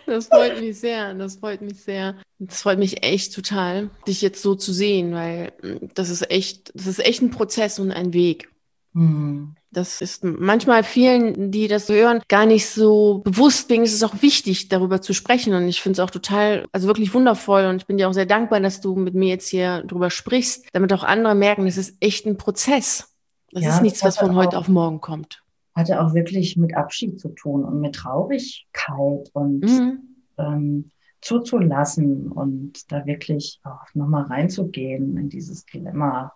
Das 0.07 0.29
freut 0.29 0.59
mich 0.61 0.79
sehr. 0.79 1.13
Das 1.13 1.37
freut 1.37 1.61
mich 1.61 1.83
sehr. 1.83 2.17
Das 2.39 2.63
freut 2.63 2.79
mich 2.79 3.05
echt 3.05 3.35
total, 3.35 3.91
dich 4.07 4.23
jetzt 4.23 4.41
so 4.41 4.55
zu 4.55 4.73
sehen, 4.73 5.13
weil 5.13 5.53
hm, 5.61 5.91
das 5.95 6.09
ist 6.09 6.31
echt, 6.31 6.73
das 6.75 6.87
ist 6.87 7.05
echt 7.05 7.21
ein 7.21 7.31
Prozess 7.31 7.79
und 7.79 7.91
ein 7.91 8.15
Weg. 8.15 8.51
Mhm. 8.93 9.55
Das 9.73 10.03
ist 10.03 10.23
manchmal 10.23 10.85
vielen, 10.85 11.51
die 11.51 11.67
das 11.67 11.89
hören, 11.89 12.21
gar 12.29 12.45
nicht 12.45 12.69
so 12.69 13.23
bewusst. 13.25 13.71
Deswegen 13.71 13.85
ist 13.85 13.95
es 13.95 14.03
auch 14.03 14.21
wichtig, 14.21 14.69
darüber 14.69 15.01
zu 15.01 15.15
sprechen. 15.15 15.55
Und 15.55 15.67
ich 15.67 15.81
finde 15.81 15.95
es 15.95 16.01
auch 16.01 16.11
total, 16.11 16.67
also 16.73 16.87
wirklich 16.87 17.15
wundervoll. 17.15 17.65
Und 17.65 17.77
ich 17.77 17.87
bin 17.87 17.97
dir 17.97 18.09
auch 18.09 18.13
sehr 18.13 18.27
dankbar, 18.27 18.61
dass 18.61 18.83
du 18.83 18.95
mit 18.95 19.15
mir 19.15 19.31
jetzt 19.31 19.49
hier 19.49 19.83
drüber 19.85 20.11
sprichst, 20.11 20.67
damit 20.73 20.93
auch 20.93 21.05
andere 21.05 21.35
merken, 21.35 21.67
es 21.67 21.79
ist 21.79 21.97
echt 22.01 22.27
ein 22.27 22.37
Prozess. 22.37 23.17
Das 23.51 23.65
ja, 23.65 23.75
ist 23.75 23.83
nichts, 23.83 24.05
was 24.05 24.19
von 24.19 24.35
heute 24.35 24.59
auf 24.59 24.69
morgen 24.69 25.01
kommt 25.01 25.43
hatte 25.75 26.01
auch 26.01 26.15
wirklich 26.15 26.57
mit 26.57 26.77
Abschied 26.77 27.19
zu 27.19 27.31
tun 27.31 27.65
und 27.65 27.81
mit 27.81 27.95
Traurigkeit 27.95 29.31
und 29.33 29.61
mhm. 29.61 29.99
ähm, 30.39 30.91
zuzulassen 31.21 32.31
und 32.31 32.91
da 32.91 33.07
wirklich 33.07 33.61
auch 33.65 33.95
nochmal 33.95 34.25
reinzugehen 34.25 35.17
in 35.17 35.29
dieses 35.29 35.65
Dilemma 35.65 36.33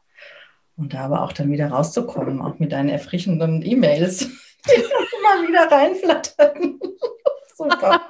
und 0.76 0.92
da 0.92 1.06
aber 1.06 1.22
auch 1.22 1.32
dann 1.32 1.50
wieder 1.50 1.68
rauszukommen, 1.68 2.40
auch 2.40 2.58
mit 2.58 2.72
deinen 2.72 2.88
erfrischenden 2.88 3.62
E-Mails, 3.62 4.18
die 4.66 4.74
immer 4.74 5.48
wieder 5.48 5.70
reinflattern. 5.70 6.78
Super. 7.56 8.02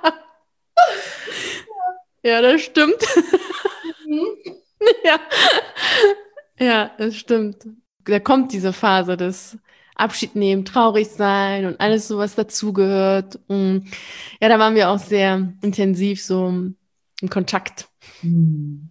ja, 2.22 2.42
das 2.42 2.62
stimmt. 2.62 2.96
Mhm. 4.06 4.26
ja. 5.04 5.20
ja, 6.58 6.90
das 6.98 7.16
stimmt. 7.16 7.66
Da 8.04 8.20
kommt 8.20 8.52
diese 8.52 8.72
Phase 8.72 9.16
des 9.16 9.58
Abschied 9.94 10.36
nehmen, 10.36 10.64
traurig 10.64 11.08
sein 11.08 11.66
und 11.66 11.80
alles 11.80 12.08
so, 12.08 12.18
was 12.18 12.34
dazugehört. 12.34 13.38
Ja, 13.48 14.48
da 14.48 14.58
waren 14.58 14.74
wir 14.74 14.90
auch 14.90 14.98
sehr 14.98 15.52
intensiv 15.62 16.22
so 16.22 16.48
im 16.48 17.30
Kontakt. 17.30 17.88
Mhm. 18.22 18.90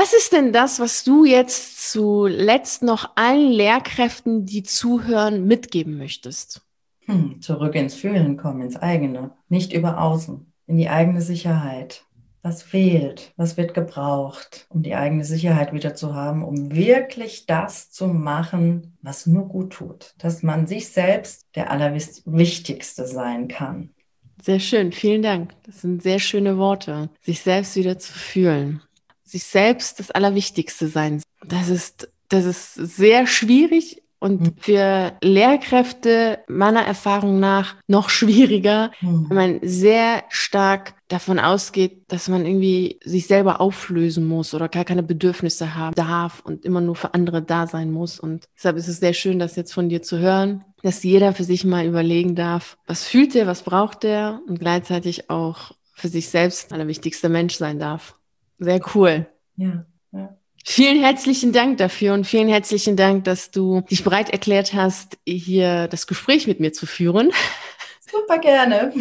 Was 0.00 0.12
ist 0.12 0.32
denn 0.32 0.52
das, 0.52 0.78
was 0.78 1.02
du 1.02 1.24
jetzt 1.24 1.90
zuletzt 1.90 2.84
noch 2.84 3.16
allen 3.16 3.50
Lehrkräften, 3.50 4.46
die 4.46 4.62
zuhören, 4.62 5.48
mitgeben 5.48 5.98
möchtest? 5.98 6.62
Hm, 7.06 7.42
zurück 7.42 7.74
ins 7.74 7.96
Fühlen 7.96 8.36
kommen, 8.36 8.62
ins 8.62 8.76
eigene, 8.76 9.32
nicht 9.48 9.72
über 9.72 10.00
außen, 10.00 10.52
in 10.68 10.76
die 10.76 10.88
eigene 10.88 11.20
Sicherheit. 11.20 12.04
Was 12.42 12.62
fehlt? 12.62 13.32
Was 13.34 13.56
wird 13.56 13.74
gebraucht, 13.74 14.68
um 14.68 14.84
die 14.84 14.94
eigene 14.94 15.24
Sicherheit 15.24 15.72
wieder 15.72 15.96
zu 15.96 16.14
haben, 16.14 16.44
um 16.44 16.72
wirklich 16.72 17.46
das 17.46 17.90
zu 17.90 18.06
machen, 18.06 18.96
was 19.02 19.26
nur 19.26 19.48
gut 19.48 19.72
tut? 19.72 20.14
Dass 20.18 20.44
man 20.44 20.68
sich 20.68 20.90
selbst 20.90 21.48
der 21.56 21.72
Allerwichtigste 21.72 23.04
sein 23.04 23.48
kann. 23.48 23.90
Sehr 24.40 24.60
schön, 24.60 24.92
vielen 24.92 25.22
Dank. 25.22 25.50
Das 25.64 25.80
sind 25.80 26.04
sehr 26.04 26.20
schöne 26.20 26.56
Worte. 26.56 27.10
Sich 27.20 27.40
selbst 27.40 27.74
wieder 27.74 27.98
zu 27.98 28.12
fühlen. 28.12 28.80
Sich 29.28 29.44
selbst 29.44 30.00
das 30.00 30.10
Allerwichtigste 30.10 30.88
sein. 30.88 31.22
Das 31.44 31.68
ist, 31.68 32.08
das 32.28 32.44
ist 32.44 32.74
sehr 32.74 33.26
schwierig 33.26 34.02
und 34.20 34.46
hm. 34.46 34.54
für 34.58 35.12
Lehrkräfte 35.22 36.40
meiner 36.48 36.82
Erfahrung 36.82 37.38
nach 37.40 37.76
noch 37.86 38.10
schwieriger, 38.10 38.90
mhm. 39.00 39.26
wenn 39.28 39.36
man 39.36 39.58
sehr 39.62 40.24
stark 40.28 40.94
davon 41.08 41.38
ausgeht, 41.38 42.02
dass 42.08 42.28
man 42.28 42.44
irgendwie 42.44 42.98
sich 43.04 43.26
selber 43.26 43.60
auflösen 43.60 44.26
muss 44.26 44.54
oder 44.54 44.68
gar 44.68 44.84
keine 44.84 45.02
Bedürfnisse 45.02 45.74
haben 45.74 45.94
darf 45.94 46.40
und 46.44 46.64
immer 46.64 46.80
nur 46.80 46.96
für 46.96 47.14
andere 47.14 47.42
da 47.42 47.66
sein 47.66 47.92
muss. 47.92 48.18
Und 48.18 48.46
deshalb 48.56 48.76
ist 48.76 48.88
es 48.88 48.98
sehr 48.98 49.14
schön, 49.14 49.38
das 49.38 49.56
jetzt 49.56 49.72
von 49.72 49.88
dir 49.88 50.02
zu 50.02 50.18
hören, 50.18 50.64
dass 50.82 51.02
jeder 51.02 51.32
für 51.32 51.44
sich 51.44 51.64
mal 51.64 51.86
überlegen 51.86 52.34
darf, 52.34 52.76
was 52.86 53.04
fühlt 53.04 53.34
er, 53.34 53.46
was 53.46 53.62
braucht 53.62 54.04
er 54.04 54.40
und 54.48 54.58
gleichzeitig 54.60 55.30
auch 55.30 55.72
für 55.94 56.08
sich 56.08 56.28
selbst 56.28 56.70
der 56.70 56.86
wichtigste 56.86 57.28
Mensch 57.28 57.56
sein 57.56 57.78
darf. 57.78 58.17
Sehr 58.58 58.80
cool. 58.94 59.26
Ja, 59.56 59.86
ja. 60.12 60.36
Vielen 60.64 61.02
herzlichen 61.02 61.52
Dank 61.52 61.78
dafür 61.78 62.14
und 62.14 62.26
vielen 62.26 62.48
herzlichen 62.48 62.96
Dank, 62.96 63.24
dass 63.24 63.50
du 63.50 63.82
dich 63.90 64.04
bereit 64.04 64.30
erklärt 64.30 64.74
hast, 64.74 65.18
hier 65.26 65.88
das 65.88 66.06
Gespräch 66.06 66.46
mit 66.46 66.60
mir 66.60 66.72
zu 66.72 66.86
führen. 66.86 67.30
Super 68.00 68.38
gerne. 68.38 68.92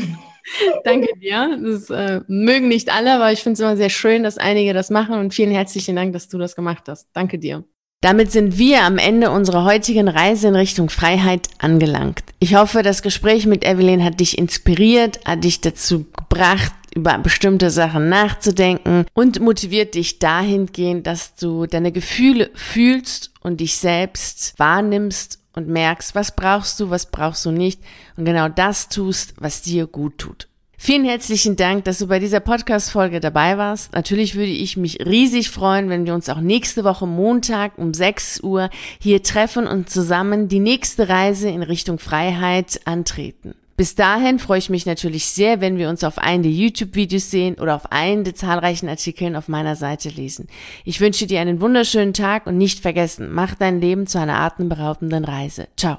Danke 0.83 1.07
dir. 1.19 1.59
Das 1.61 1.89
äh, 1.89 2.21
mögen 2.27 2.67
nicht 2.67 2.93
alle, 2.93 3.15
aber 3.15 3.31
ich 3.31 3.41
finde 3.41 3.53
es 3.53 3.59
immer 3.59 3.75
sehr 3.75 3.89
schön, 3.89 4.23
dass 4.23 4.37
einige 4.37 4.73
das 4.73 4.89
machen 4.89 5.15
und 5.15 5.33
vielen 5.33 5.51
herzlichen 5.51 5.95
Dank, 5.95 6.13
dass 6.13 6.29
du 6.29 6.37
das 6.37 6.55
gemacht 6.55 6.83
hast. 6.87 7.09
Danke 7.13 7.37
dir. 7.37 7.63
Damit 8.01 8.31
sind 8.31 8.59
wir 8.59 8.83
am 8.83 8.99
Ende 8.99 9.31
unserer 9.31 9.63
heutigen 9.63 10.07
Reise 10.07 10.49
in 10.49 10.55
Richtung 10.55 10.89
Freiheit 10.89 11.49
angelangt. 11.57 12.23
Ich 12.39 12.55
hoffe, 12.55 12.83
das 12.83 13.01
Gespräch 13.01 13.47
mit 13.47 13.65
Evelyn 13.65 14.03
hat 14.03 14.19
dich 14.19 14.37
inspiriert, 14.37 15.19
hat 15.25 15.43
dich 15.43 15.61
dazu 15.61 16.05
gebracht, 16.15 16.73
über 16.97 17.17
bestimmte 17.19 17.69
Sachen 17.69 18.09
nachzudenken 18.09 19.05
und 19.13 19.39
motiviert 19.39 19.93
dich 19.93 20.17
dahingehend, 20.17 21.05
dass 21.05 21.35
du 21.35 21.67
deine 21.67 21.91
Gefühle 21.91 22.49
fühlst 22.55 23.31
und 23.41 23.61
dich 23.61 23.77
selbst 23.77 24.55
wahrnimmst 24.57 25.39
und 25.53 25.67
merkst, 25.67 26.15
was 26.15 26.35
brauchst 26.35 26.79
du, 26.79 26.89
was 26.89 27.05
brauchst 27.11 27.45
du 27.45 27.51
nicht 27.51 27.79
und 28.15 28.25
genau 28.25 28.49
das 28.49 28.89
tust, 28.89 29.35
was 29.37 29.61
dir 29.61 29.85
gut 29.85 30.17
tut. 30.17 30.47
Vielen 30.79 31.05
herzlichen 31.05 31.55
Dank, 31.55 31.85
dass 31.85 31.99
du 31.99 32.07
bei 32.07 32.19
dieser 32.19 32.39
Podcast-Folge 32.39 33.19
dabei 33.19 33.57
warst. 33.57 33.93
Natürlich 33.93 34.35
würde 34.35 34.51
ich 34.51 34.77
mich 34.77 34.99
riesig 35.05 35.49
freuen, 35.49 35.89
wenn 35.89 36.05
wir 36.05 36.13
uns 36.13 36.29
auch 36.29 36.39
nächste 36.39 36.83
Woche 36.83 37.07
Montag 37.07 37.77
um 37.77 37.93
6 37.93 38.41
Uhr 38.41 38.69
hier 38.99 39.21
treffen 39.23 39.67
und 39.67 39.89
zusammen 39.89 40.47
die 40.47 40.59
nächste 40.59 41.09
Reise 41.09 41.49
in 41.49 41.63
Richtung 41.63 41.97
Freiheit 41.99 42.81
antreten. 42.85 43.55
Bis 43.77 43.93
dahin 43.93 44.39
freue 44.39 44.57
ich 44.57 44.71
mich 44.71 44.87
natürlich 44.87 45.27
sehr, 45.27 45.61
wenn 45.61 45.77
wir 45.77 45.89
uns 45.89 46.03
auf 46.03 46.17
einen 46.17 46.41
der 46.41 46.51
YouTube-Videos 46.51 47.29
sehen 47.29 47.55
oder 47.55 47.75
auf 47.75 47.91
einen 47.91 48.23
der 48.23 48.33
zahlreichen 48.35 48.89
Artikeln 48.89 49.35
auf 49.35 49.47
meiner 49.47 49.75
Seite 49.75 50.09
lesen. 50.09 50.47
Ich 50.83 50.99
wünsche 50.99 51.27
dir 51.27 51.41
einen 51.41 51.61
wunderschönen 51.61 52.13
Tag 52.13 52.47
und 52.47 52.57
nicht 52.57 52.79
vergessen, 52.79 53.29
mach 53.31 53.53
dein 53.53 53.79
Leben 53.79 54.07
zu 54.07 54.19
einer 54.19 54.39
atemberaubenden 54.39 55.23
Reise. 55.25 55.67
Ciao. 55.77 55.95